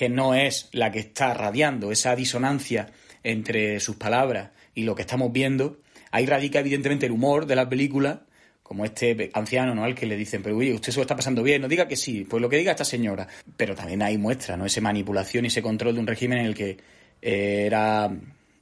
[0.00, 2.88] que no es la que está radiando, esa disonancia
[3.22, 5.82] entre sus palabras y lo que estamos viendo.
[6.10, 8.22] Ahí radica evidentemente el humor de la película,
[8.62, 9.84] como este anciano, ¿no?
[9.84, 11.96] Al que le dicen, pero oye, usted se lo está pasando bien, no diga que
[11.96, 13.28] sí, pues lo que diga esta señora.
[13.58, 14.64] Pero también hay muestra, ¿no?
[14.64, 16.78] Esa manipulación y ese control de un régimen en el que
[17.20, 18.10] eh, era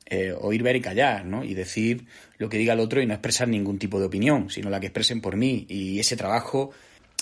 [0.07, 1.45] eh, oír, ver y callar, ¿no?
[1.45, 2.05] Y decir
[2.39, 4.87] lo que diga el otro y no expresar ningún tipo de opinión, sino la que
[4.87, 5.67] expresen por mí.
[5.69, 6.73] Y ese trabajo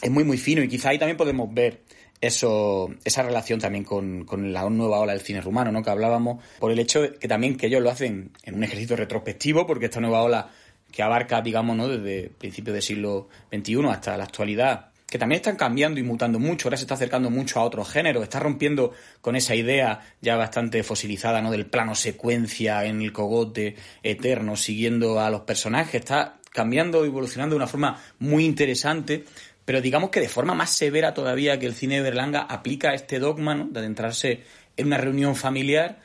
[0.00, 1.82] es muy, muy fino y quizá ahí también podemos ver
[2.20, 5.82] eso, esa relación también con, con, la nueva ola del cine rumano, ¿no?
[5.82, 8.96] Que hablábamos, por el hecho de que también que ellos lo hacen en un ejercicio
[8.96, 10.50] retrospectivo, porque esta nueva ola
[10.90, 11.88] que abarca, digamos, ¿no?
[11.88, 16.68] desde principios del siglo XXI hasta la actualidad, que también están cambiando y mutando mucho,
[16.68, 20.82] ahora se está acercando mucho a otros géneros, está rompiendo con esa idea ya bastante
[20.82, 21.50] fosilizada, ¿no?
[21.50, 27.58] Del plano secuencia en el cogote eterno, siguiendo a los personajes, está cambiando evolucionando de
[27.58, 29.24] una forma muy interesante,
[29.66, 33.18] pero digamos que de forma más severa todavía que el cine de Berlanga aplica este
[33.18, 33.66] dogma ¿no?
[33.66, 34.44] de adentrarse
[34.78, 36.00] en una reunión familiar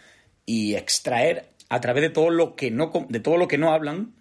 [0.45, 4.13] y extraer a través de todo lo que no de todo lo que no hablan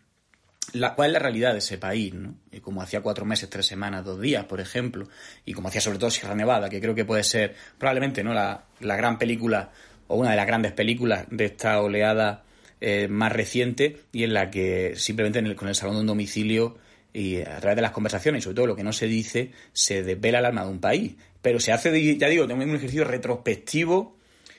[0.72, 2.36] la, cuál es la realidad de ese país, ¿no?
[2.52, 5.08] Y como hacía cuatro meses, tres semanas, dos días, por ejemplo,
[5.44, 8.66] y como hacía sobre todo Sierra Nevada, que creo que puede ser probablemente no la,
[8.78, 9.72] la gran película
[10.06, 12.44] o una de las grandes películas de esta oleada
[12.80, 16.78] eh, más reciente y en la que simplemente con el salón de un domicilio
[17.12, 20.02] y a través de las conversaciones y sobre todo lo que no se dice, se
[20.02, 21.14] desvela el alma de un país.
[21.42, 24.16] Pero se hace, ya digo, también un ejercicio retrospectivo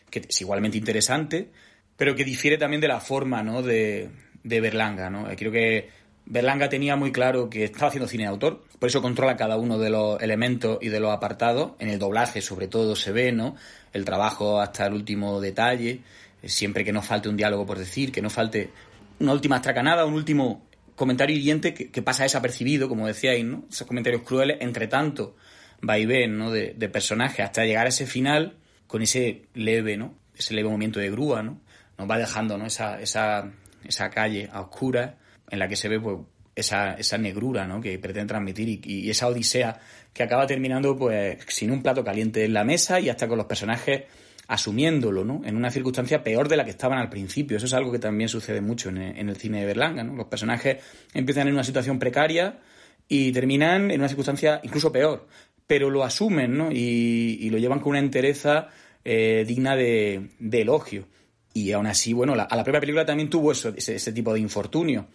[0.09, 1.49] que es igualmente interesante,
[1.97, 3.63] pero que difiere también de la forma ¿no?
[3.63, 4.09] de,
[4.43, 5.09] de Berlanga.
[5.09, 5.27] ¿no?
[5.35, 5.89] Creo que
[6.25, 9.79] Berlanga tenía muy claro que estaba haciendo cine de autor, por eso controla cada uno
[9.79, 11.71] de los elementos y de los apartados.
[11.79, 13.55] En el doblaje, sobre todo, se ve, ¿no?
[13.93, 16.01] El trabajo hasta el último detalle,
[16.43, 18.69] siempre que no falte un diálogo por decir, que no falte
[19.19, 20.63] una última astracanada, un último
[20.95, 23.65] comentario hiriente que, pasa desapercibido, como decíais, ¿no?
[23.69, 25.35] Esos comentarios crueles, entre tanto,
[25.87, 26.51] va y ven, ¿no?
[26.51, 30.15] De, de personajes, hasta llegar a ese final con ese leve, ¿no?
[30.37, 31.61] Ese leve movimiento de grúa, ¿no?
[31.97, 32.65] Nos va dejando, ¿no?
[32.65, 33.51] Esa, esa,
[33.83, 35.13] esa calle a oscuras
[35.49, 36.19] en la que se ve pues,
[36.55, 37.81] esa, esa negrura ¿no?
[37.81, 39.79] que pretende transmitir y, esa odisea
[40.13, 43.47] que acaba terminando pues sin un plato caliente en la mesa y hasta con los
[43.47, 44.03] personajes
[44.51, 45.41] asumiéndolo, ¿no?
[45.45, 47.55] En una circunstancia peor de la que estaban al principio.
[47.55, 50.13] Eso es algo que también sucede mucho en el, cine de Berlanga, ¿no?
[50.13, 50.77] Los personajes
[51.13, 52.59] empiezan en una situación precaria
[53.07, 55.25] y terminan en una circunstancia incluso peor,
[55.65, 56.69] pero lo asumen, ¿no?
[56.69, 58.67] Y, lo llevan con una entereza
[59.05, 61.07] eh, digna de, elogio.
[61.53, 65.07] Y aún así, bueno, a la propia película también tuvo eso, ese tipo de infortunio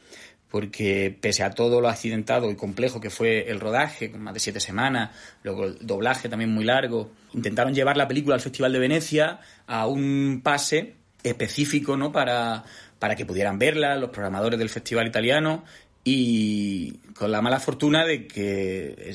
[0.51, 4.41] porque pese a todo lo accidentado y complejo que fue el rodaje, con más de
[4.41, 5.11] siete semanas,
[5.43, 9.87] luego el doblaje también muy largo, intentaron llevar la película al Festival de Venecia a
[9.87, 12.13] un pase específico ¿no?
[12.13, 12.65] para,
[12.99, 15.65] para que pudieran verla los programadores del Festival Italiano
[16.05, 19.13] y con la mala fortuna de que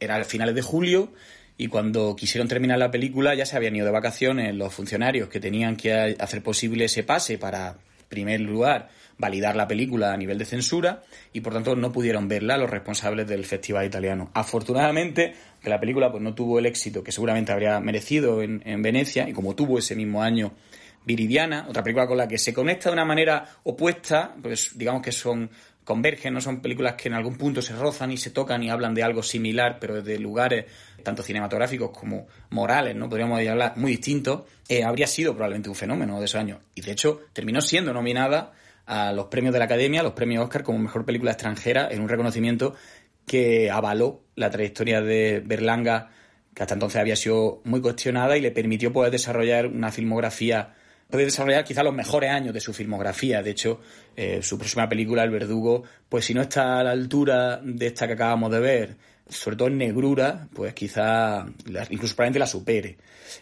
[0.00, 1.12] era a finales de julio
[1.58, 5.40] y cuando quisieron terminar la película ya se habían ido de vacaciones los funcionarios que
[5.40, 7.76] tenían que hacer posible ese pase para,
[8.08, 8.88] primer lugar,
[9.18, 11.02] validar la película a nivel de censura
[11.32, 14.30] y por tanto no pudieron verla los responsables del festival italiano.
[14.34, 19.28] Afortunadamente, que la película pues no tuvo el éxito que seguramente habría merecido en, Venecia
[19.28, 20.52] y como tuvo ese mismo año
[21.06, 25.12] Viridiana, otra película con la que se conecta de una manera opuesta, pues digamos que
[25.12, 25.50] son
[25.84, 28.94] convergen, no son películas que en algún punto se rozan y se tocan y hablan
[28.94, 30.64] de algo similar, pero desde lugares
[31.02, 33.08] tanto cinematográficos como morales, ¿no?
[33.08, 36.60] Podríamos hablar muy distintos, eh, habría sido probablemente un fenómeno de esos años.
[36.74, 38.52] Y de hecho terminó siendo nominada
[38.86, 42.08] a los premios de la Academia, los premios Oscar como mejor película extranjera, en un
[42.08, 42.74] reconocimiento
[43.26, 46.10] que avaló la trayectoria de Berlanga,
[46.54, 50.74] que hasta entonces había sido muy cuestionada y le permitió poder desarrollar una filmografía,
[51.10, 53.42] poder desarrollar quizá los mejores años de su filmografía.
[53.42, 53.80] De hecho,
[54.16, 58.06] eh, su próxima película, El Verdugo, pues si no está a la altura de esta
[58.06, 58.96] que acabamos de ver,
[59.28, 61.46] sobre todo en negrura, pues quizá
[61.90, 62.98] incluso probablemente la supere.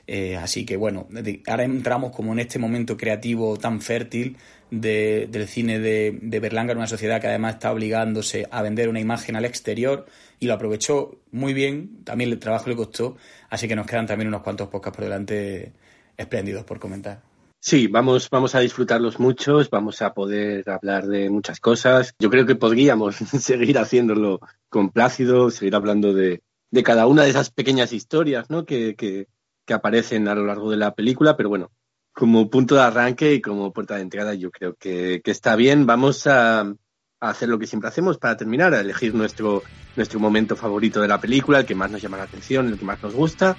[0.06, 1.08] Eh, así que bueno,
[1.48, 4.36] ahora entramos como en este momento creativo tan fértil
[4.72, 9.00] del cine de, de, Berlanga en una sociedad que además está obligándose a vender una
[9.00, 10.06] imagen al exterior
[10.40, 13.16] y lo aprovechó muy bien, también el trabajo le costó,
[13.50, 15.72] así que nos quedan también unos cuantos podcasts por delante
[16.16, 17.20] espléndidos por comentar.
[17.60, 22.14] Sí, vamos, vamos a disfrutarlos muchos, vamos a poder hablar de muchas cosas.
[22.18, 27.30] Yo creo que podríamos seguir haciéndolo con Plácido, seguir hablando de, de cada una de
[27.30, 28.64] esas pequeñas historias ¿no?
[28.64, 29.28] que, que,
[29.66, 31.70] que aparecen a lo largo de la película, pero bueno,
[32.12, 35.86] como punto de arranque y como puerta de entrada yo creo que, está bien.
[35.86, 36.72] Vamos a,
[37.20, 39.62] hacer lo que siempre hacemos para terminar, a elegir nuestro,
[39.94, 42.84] nuestro momento favorito de la película, el que más nos llama la atención, el que
[42.84, 43.56] más nos gusta.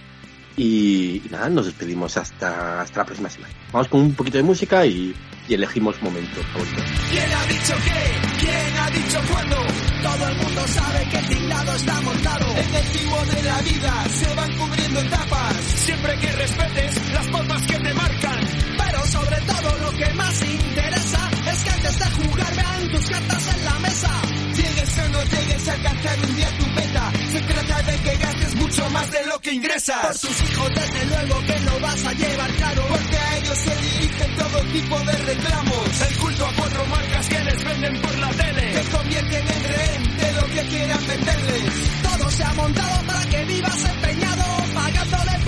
[0.56, 3.54] Y, nada, nos despedimos hasta, hasta la próxima semana.
[3.72, 5.16] Vamos con un poquito de música y,
[5.48, 6.84] y elegimos momentos favoritos.
[7.10, 8.46] ¿Quién ha dicho qué?
[8.46, 9.56] ¿Quién ha dicho cuándo?
[10.04, 12.46] Todo el mundo sabe que el tinglado está montado.
[12.52, 15.56] En el de la vida se van cubriendo etapas.
[15.56, 18.33] Siempre que respetes las formas que te marcan.
[18.94, 23.56] Pero sobre todo lo que más interesa es que antes de jugar vean tus cartas
[23.56, 24.22] en la mesa.
[24.54, 27.12] Llegues o no llegues a alcanzar un día tu meta.
[27.32, 29.98] Se trata de que gastes mucho más de lo que ingresas.
[30.00, 32.86] Por tus hijos desde luego que no vas a llevar claro.
[32.88, 36.02] Porque a ellos se dirigen todo tipo de reclamos.
[36.08, 38.74] El culto a cuatro marcas que les venden por la tele.
[38.74, 41.64] Te convierten en rehén de lo que quieran venderles.
[42.04, 44.44] Todo se ha montado para que vivas empeñado
[44.76, 45.40] pagándole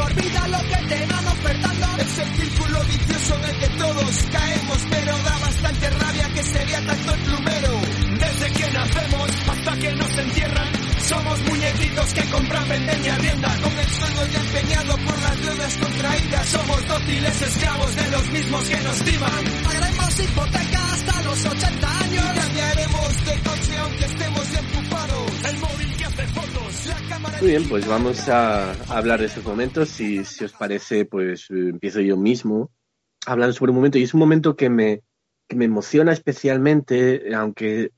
[3.25, 7.21] concurso en el que todos caemos, pero da bastante rabia que se vea tanto el
[7.21, 7.81] plumero.
[8.19, 10.71] Desde que nacemos hasta que nos entierran,
[11.01, 13.61] somos muñequitos que compran, venden y arriendan.
[13.61, 18.63] Con el sueldo ya empeñado por las deudas contraídas, somos dóciles esclavos de los mismos
[18.65, 19.43] que nos timan.
[19.63, 22.25] Pagaremos hipoteca hasta los 80 años.
[22.25, 25.45] Y cambiaremos de coche aunque estemos empujados.
[25.49, 27.37] El móvil que hace fotos, la cámara...
[27.39, 29.89] Muy bien, pues vamos a hablar de estos momentos.
[29.89, 32.71] Si, si os parece, pues eh, empiezo yo mismo
[33.25, 33.97] hablando sobre un momento.
[33.97, 35.03] Y es un momento que me,
[35.47, 37.91] que me emociona especialmente, aunque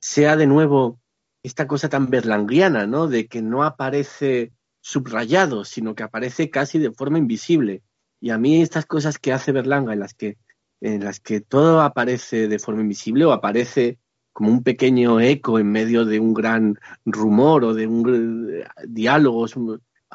[0.00, 1.00] sea de nuevo
[1.42, 3.06] esta cosa tan berlanguiana, ¿no?
[3.06, 7.82] De que no aparece subrayado, sino que aparece casi de forma invisible.
[8.20, 10.38] Y a mí estas cosas que hace Berlanga, en las que,
[10.80, 13.98] en las que todo aparece de forma invisible o aparece
[14.32, 19.54] como un pequeño eco en medio de un gran rumor o de un diálogos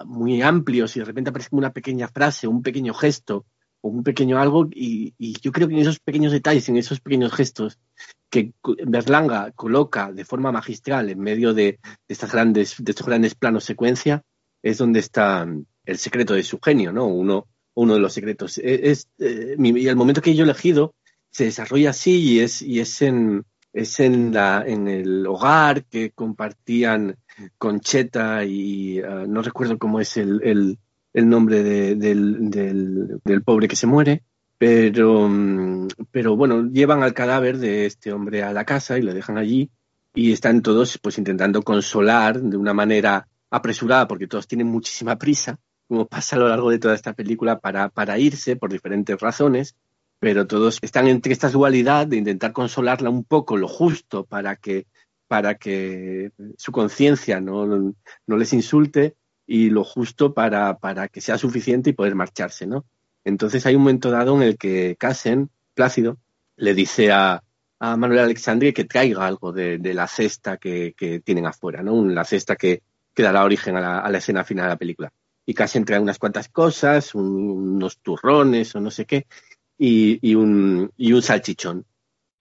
[0.06, 3.46] muy amplios y de repente aparece como una pequeña frase, un pequeño gesto
[3.82, 7.34] un pequeño algo y, y, yo creo que en esos pequeños detalles, en esos pequeños
[7.34, 7.80] gestos
[8.30, 8.54] que
[8.86, 14.24] Berlanga coloca de forma magistral en medio de, estas grandes, de estos grandes planos secuencia,
[14.62, 15.48] es donde está
[15.86, 17.08] el secreto de su genio, ¿no?
[17.08, 18.58] Uno, uno de los secretos.
[18.58, 20.94] E, es, eh, y el momento que yo he elegido
[21.32, 26.12] se desarrolla así y es, y es en, es en, la, en el hogar que
[26.12, 27.18] compartían
[27.58, 30.78] Concheta y uh, no recuerdo cómo es el, el,
[31.14, 34.24] el nombre de, del, del, del, pobre que se muere,
[34.58, 35.30] pero,
[36.12, 39.72] pero bueno, llevan al cadáver de este hombre a la casa y lo dejan allí
[40.14, 45.60] y están todos pues intentando consolar de una manera apresurada porque todos tienen muchísima prisa,
[45.88, 49.76] como pasa a lo largo de toda esta película, para, para irse por diferentes razones
[50.20, 54.86] pero todos están entre esta dualidad de intentar consolarla un poco lo justo para que
[55.28, 59.16] para que su conciencia no, no, les insulte
[59.52, 62.86] y lo justo para, para que sea suficiente y poder marcharse, ¿no?
[63.26, 66.20] Entonces hay un momento dado en el que Casen, Plácido,
[66.56, 67.42] le dice a,
[67.80, 72.06] a Manuel Alexandre que traiga algo de, de la cesta que, que, tienen afuera, ¿no?
[72.06, 75.12] La cesta que, que dará origen a la, a la, escena final de la película.
[75.48, 79.26] Y Casen trae unas cuantas cosas, un, unos turrones o no sé qué,
[79.80, 81.86] y, y, un, y un salchichón.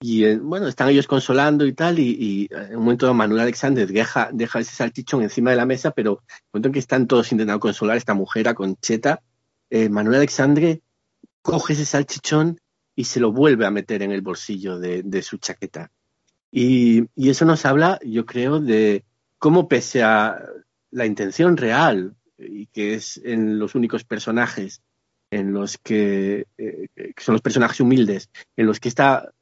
[0.01, 3.89] Y eh, bueno, están ellos consolando y tal, y, y, en un momento Manuel Alexander
[3.89, 7.07] deja, deja ese salchichón encima de la mesa, pero en el momento en que están
[7.09, 9.21] todos intentando consolar a esta mujer a Concheta,
[9.71, 10.83] eh, Manuel Alexandre
[11.43, 12.61] coge ese salchichón
[12.95, 15.91] y se lo vuelve a meter en el bolsillo de, su chaqueta.
[16.51, 19.05] Y, eso nos habla, yo creo, de
[19.39, 20.41] cómo pese a
[20.91, 24.81] la intención real, y que es en los únicos personajes
[25.31, 29.33] en los que, eh, son los personajes humildes, en los que esta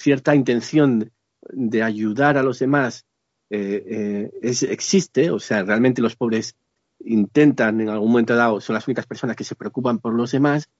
[0.00, 3.06] cierta intención de ayudar a los demás
[3.50, 6.56] eh, eh, es, existe, o sea, realmente los pobres
[7.00, 10.70] intentan en algún momento dado, son las únicas personas que se preocupan por los demás,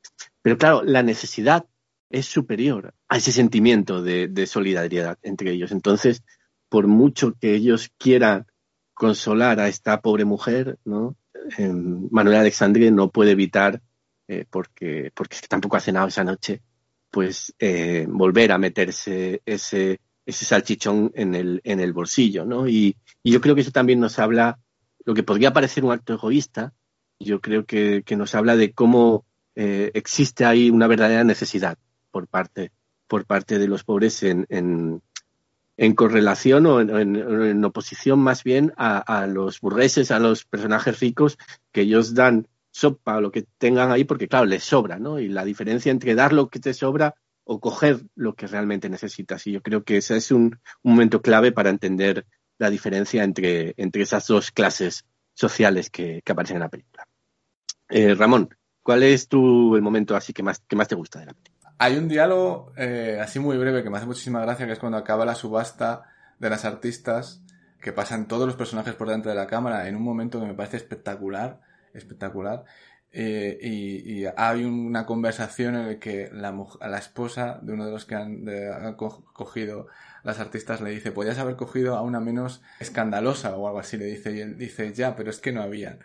[0.42, 1.66] pero claro, la necesidad
[2.10, 5.70] es superior a ese sentimiento de, solidaridad entre ellos.
[5.72, 6.22] Entonces,
[6.68, 8.46] por mucho que ellos quieran
[8.94, 11.16] consolar a esta pobre mujer, ¿no?
[11.58, 11.72] Eh,
[12.10, 13.80] Manuel Alexandre no puede evitar
[14.28, 16.62] eh, porque, porque tampoco ha cenado esa noche,
[17.10, 22.68] pues eh, volver a meterse ese, ese salchichón en el, en el bolsillo, ¿no?
[22.68, 24.58] Y, yo creo que eso también nos habla,
[25.04, 26.72] lo que podría parecer un acto egoísta,
[27.18, 31.76] yo creo que, que nos habla de cómo eh, existe ahí una verdadera necesidad
[32.10, 32.72] por parte,
[33.06, 39.26] por parte de los pobres en, en, correlación o en, oposición más bien a, a
[39.26, 41.36] los burgueses, a los personajes ricos
[41.72, 45.18] que ellos dan sopa lo que tengan ahí, porque claro, les sobra, ¿no?
[45.18, 47.14] Y la diferencia entre dar lo que te sobra
[47.44, 49.46] o coger lo que realmente necesitas.
[49.46, 52.26] Y yo creo que ese es un, un momento clave para entender
[52.58, 55.04] la diferencia entre, entre esas dos clases
[55.34, 57.06] sociales que, que aparecen en la película.
[57.88, 61.26] Eh, Ramón, ¿cuál es tu el momento así que más, que más te gusta de
[61.26, 61.74] la película?
[61.78, 64.98] Hay un diálogo eh, así muy breve que me hace muchísima gracia, que es cuando
[64.98, 66.04] acaba la subasta
[66.38, 67.42] de las artistas,
[67.80, 70.54] que pasan todos los personajes por delante de la cámara en un momento que me
[70.54, 71.60] parece espectacular
[71.94, 72.64] espectacular.
[73.12, 78.04] Eh, y, hay una conversación en la que la, la esposa de uno de los
[78.04, 78.44] que han,
[78.96, 79.88] cogido
[80.22, 84.04] las artistas le dice, podías haber cogido a una menos escandalosa o algo así, le
[84.04, 86.00] dice, y él dice, ya, pero es que no habían.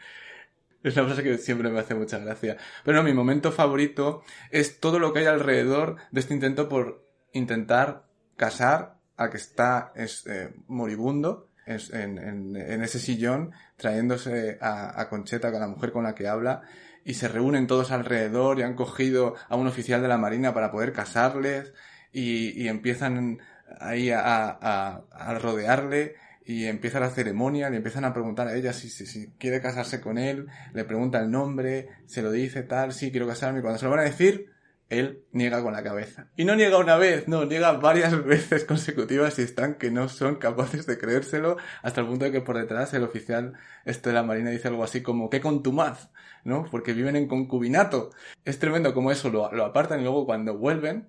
[0.83, 2.57] Es una frase que siempre me hace mucha gracia.
[2.83, 7.03] Pero no, mi momento favorito es todo lo que hay alrededor de este intento por
[7.33, 8.05] intentar
[8.37, 15.67] casar a que está es, eh, moribundo en, ese sillón trayéndose a, Concheta, con la
[15.67, 16.61] mujer con la que habla,
[17.03, 20.71] y se reúnen todos alrededor y han cogido a un oficial de la Marina para
[20.71, 21.73] poder casarles
[22.11, 23.39] y, empiezan
[23.79, 28.71] ahí a, a, a, rodearle y empieza la ceremonia, le empiezan a preguntar a ella
[28.73, 32.93] si, si, si, quiere casarse con él, le pregunta el nombre, se lo dice tal,
[32.93, 34.54] sí, quiero casarme, cuando se lo van a decir,
[34.89, 36.27] él niega con la cabeza.
[36.35, 40.35] Y no niega una vez, no, niega varias veces consecutivas y están que no son
[40.35, 43.53] capaces de creérselo hasta el punto de que por detrás el oficial
[43.85, 46.09] este de la Marina dice algo así como, ¡qué contumaz!
[46.43, 46.65] ¿No?
[46.69, 48.11] Porque viven en concubinato.
[48.43, 51.07] Es tremendo como eso lo, lo apartan y luego cuando vuelven,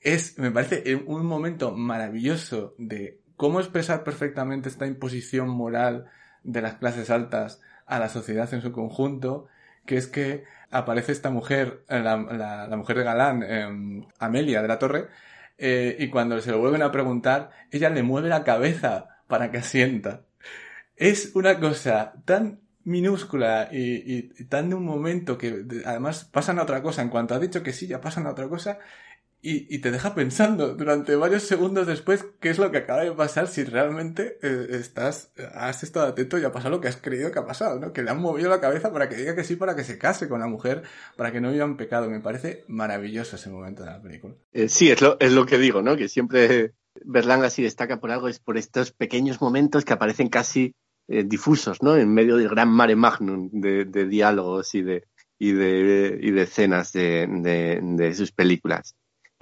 [0.00, 6.06] es, me parece un momento maravilloso de cómo expresar perfectamente esta imposición moral
[6.42, 9.48] de las clases altas a la sociedad en su conjunto,
[9.84, 12.16] que es que aparece esta mujer, eh, la,
[12.68, 15.08] la, mujer de Galán, em, Amelia de la Torre,
[15.58, 19.58] eh, y cuando se lo vuelven a preguntar, ella le mueve la cabeza para que
[19.58, 20.22] asienta.
[20.96, 26.62] Es una cosa tan minúscula y, y, tan de un momento que además pasan a
[26.64, 27.02] otra cosa.
[27.02, 28.78] En cuanto ha dicho que sí, ya pasan a otra cosa
[29.44, 33.48] y, te deja pensando durante varios segundos después qué es lo que acaba de pasar
[33.48, 37.40] si realmente eh, estás, has estado atento y ha pasado lo que has creído que
[37.40, 37.92] ha pasado, ¿no?
[37.92, 40.28] Que le han movido la cabeza para que diga que sí, para que se case
[40.28, 40.84] con la mujer,
[41.16, 42.08] para que no vivan pecado.
[42.08, 44.34] Me parece maravilloso ese momento de la película.
[44.52, 45.96] Eh, sí, es lo, es lo que digo, ¿no?
[45.96, 46.74] Que siempre
[47.04, 50.76] Berlanga sí destaca por algo, es por estos pequeños momentos que aparecen casi
[51.08, 51.96] eh, difusos, ¿no?
[51.96, 56.42] En medio del gran mare magnum de, de diálogos y de, y de, y de
[56.42, 57.26] escenas de,
[57.82, 58.94] de sus películas.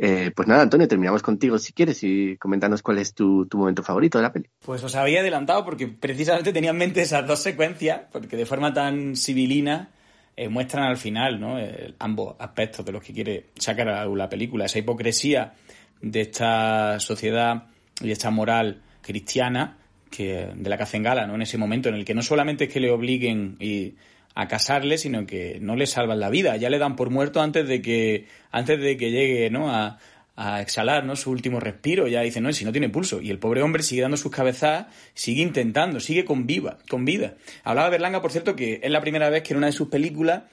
[0.03, 3.82] Eh, pues nada, Antonio, terminamos contigo si quieres y coméntanos cuál es tu, tu, momento
[3.82, 4.48] favorito de la peli.
[4.64, 8.72] Pues os había adelantado porque precisamente tenía en mente esas dos secuencias, porque de forma
[8.72, 9.90] tan civilina
[10.34, 11.59] eh, muestran al final ¿no?
[11.59, 15.53] Eh, ambos aspectos de los que quiere sacar a la película, esa hipocresía
[16.01, 17.64] de esta sociedad
[18.01, 19.76] y esta moral cristiana
[20.11, 21.34] que de la que hacen gala, ¿no?
[21.34, 23.96] En ese momento en el que no solamente es que le obliguen y
[24.35, 27.66] a casarle, sino que no le salvan la vida, ya le dan por muerto antes
[27.66, 29.70] de que, antes de que llegue, ¿no?
[29.70, 29.99] A,
[30.37, 31.16] a exhalar, ¿no?
[31.16, 33.20] Su último respiro, ya dice, no, si no tiene pulso.
[33.20, 37.35] Y el pobre hombre sigue dando sus cabezadas, sigue intentando, sigue con viva, con vida.
[37.62, 40.45] Hablaba Berlanga, por cierto, que es la primera vez que en una de sus películas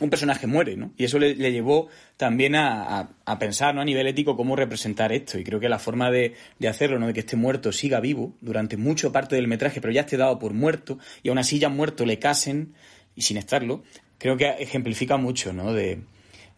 [0.00, 0.92] un personaje muere, ¿no?
[0.96, 3.80] Y eso le, le llevó también a, a, a, pensar, ¿no?
[3.80, 5.38] A nivel ético, cómo representar esto.
[5.38, 7.06] Y creo que la forma de, de, hacerlo, ¿no?
[7.06, 10.38] De que este muerto siga vivo durante mucho parte del metraje, pero ya esté dado
[10.40, 12.74] por muerto, y aún así ya muerto le casen,
[13.14, 13.82] y sin estarlo,
[14.18, 15.72] creo que ejemplifica mucho, ¿no?
[15.72, 16.00] De,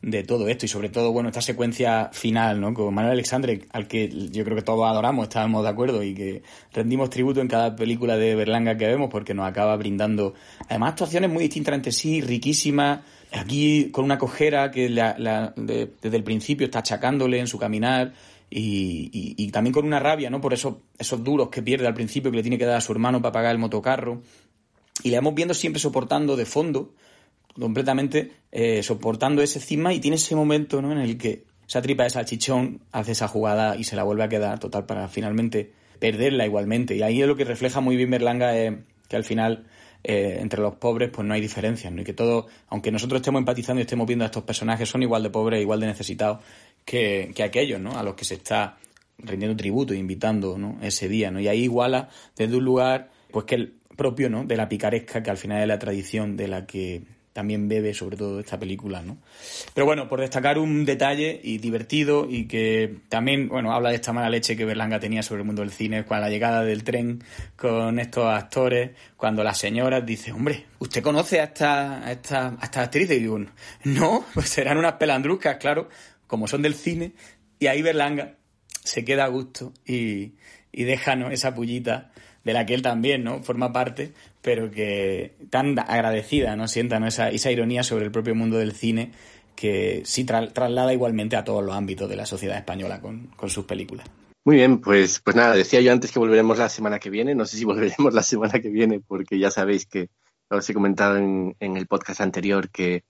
[0.05, 2.75] de todo esto y sobre todo, bueno, esta secuencia final, ¿no?
[2.75, 6.43] Con Manuel Alexandre, al que yo creo que todos adoramos, estábamos de acuerdo y que
[6.73, 10.35] rendimos tributo en cada película de Berlanga que vemos porque nos acaba brindando,
[10.69, 13.01] además, actuaciones muy distintas entre sí, riquísimas,
[13.33, 17.59] aquí con una cojera que la, la, de, desde el principio está achacándole en su
[17.59, 18.13] caminar
[18.51, 20.41] y, y, y, también con una rabia, ¿no?
[20.41, 22.93] Por esos, esos duros que pierde al principio que le tiene que dar a su
[22.93, 24.21] hermano para pagar el motocarro
[25.03, 26.95] y la hemos viendo siempre soportando de fondo,
[27.59, 30.93] completamente eh, soportando ese cisma y tiene ese momento ¿no?
[30.93, 34.29] en el que esa tripa de salchichón hace esa jugada y se la vuelve a
[34.29, 36.95] quedar total para finalmente perderla igualmente.
[36.97, 39.67] Y ahí es lo que refleja muy bien Berlanga, eh, que al final
[40.03, 42.03] eh, entre los pobres pues no hay diferencia, ¿no?
[42.03, 45.23] y que todos, aunque nosotros estemos empatizando y estemos viendo a estos personajes, son igual
[45.23, 46.41] de pobres, igual de necesitados
[46.85, 47.99] que, que aquellos ¿no?
[47.99, 48.77] a los que se está
[49.19, 50.79] rindiendo tributo e invitando ¿no?
[50.83, 51.31] ese día.
[51.31, 51.41] ¿no?
[51.41, 54.45] Y ahí iguala desde un lugar pues que propio ¿no?
[54.45, 57.03] de la picaresca, que al final es la tradición de la que
[57.35, 59.19] también bebe sobre todo esta película, ¿no?
[59.75, 64.13] Pero bueno, por destacar un detalle y divertido y que también, bueno, habla de esta
[64.13, 67.25] mala leche que Berlanga tenía sobre el mundo del cine, con la llegada del tren
[67.57, 72.91] con estos actores, cuando las señoras dicen, hombre, ¿usted conoce a esta, a esta, a?
[72.95, 73.41] Y digo,
[73.83, 75.89] no, pues serán unas pelandruscas, claro,
[76.29, 77.15] como son del cine,
[77.59, 78.37] y ahí Berlanga
[78.85, 80.35] se queda a gusto y,
[80.71, 81.33] y deja, ¿no?
[81.33, 82.13] esa pullita
[82.45, 83.43] de la que él también ¿no?
[83.43, 87.07] forma parte, pero que tan agradecida no sienta ¿no?
[87.07, 89.13] Esa, esa ironía sobre el propio mundo del cine
[89.57, 93.51] que sí tra traslada igualmente a todos los ámbitos de la sociedad española con, con,
[93.51, 94.07] sus películas.
[94.45, 97.47] Muy bien, pues, pues nada, decía yo antes que volveremos la semana que viene, no
[97.47, 100.11] sé si volveremos la semana que viene porque ya sabéis que
[100.51, 103.05] os he comentado en, en el podcast anterior que,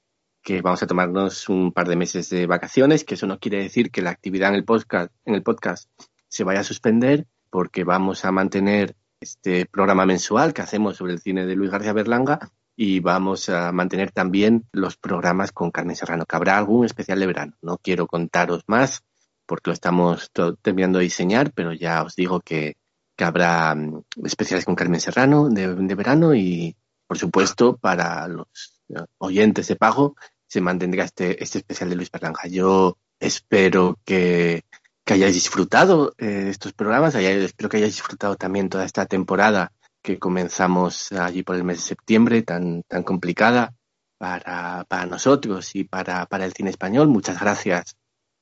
[0.45, 3.91] que vamos a tomarnos un par de meses de vacaciones, que eso no quiere decir
[3.91, 5.91] que la actividad en el podcast, en el podcast
[6.29, 8.95] se vaya a suspender porque vamos a mantener
[9.25, 13.73] este programa mensual que hacemos sobre el cine de Luis García Berlanga y vamos a
[13.73, 17.55] mantener también los programas con Carmen Serrano, que habrá algún especial de verano.
[17.63, 19.03] No quiero contaros más
[19.47, 20.31] porque lo estamos
[20.63, 22.77] terminando de diseñar, pero ya os digo que,
[23.19, 26.77] habrá mm, especiales con Carmen Serrano de, de, verano y,
[27.07, 28.81] por supuesto, para los
[29.19, 32.47] oyentes de pago se mantendrá este, este especial de Luis Berlanga.
[32.49, 34.65] Yo espero que
[35.05, 39.73] que hayáis disfrutado eh, estos programas, espero que hayáis disfrutado también toda esta temporada
[40.03, 43.75] que comenzamos allí por el mes de septiembre, tan, tan complicada
[44.19, 47.09] para, para nosotros y para, para el cine español.
[47.09, 47.97] Muchas gracias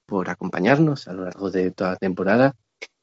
[0.06, 2.55] por acompañarnos a lo largo de toda la temporada.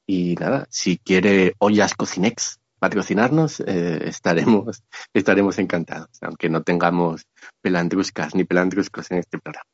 [0.06, 4.84] Y nada, si quiere Ollas Cocinex patrocinarnos, eh, estaremos,
[5.14, 7.23] estaremos encantados, aunque no tengamos
[7.61, 9.68] pelandruscas ni pelandruscos en este programa.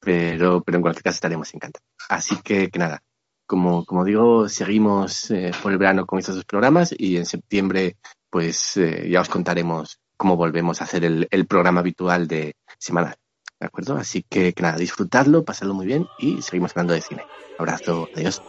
[0.00, 1.86] pero, pero en cualquier caso estaremos encantados.
[2.08, 3.02] Así que, que nada,
[3.46, 7.96] como, como digo, seguimos eh, por el verano con estos dos programas y en septiembre
[8.30, 13.16] pues eh, ya os contaremos cómo volvemos a hacer el, programa habitual de semanal.
[13.60, 13.96] ¿De acuerdo?
[13.96, 17.22] Así que, que nada, disfrutadlo, pasadlo muy bien y seguimos hablando de cine.
[17.58, 18.42] Abrazo, adiós.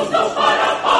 [0.00, 0.99] mãos não para.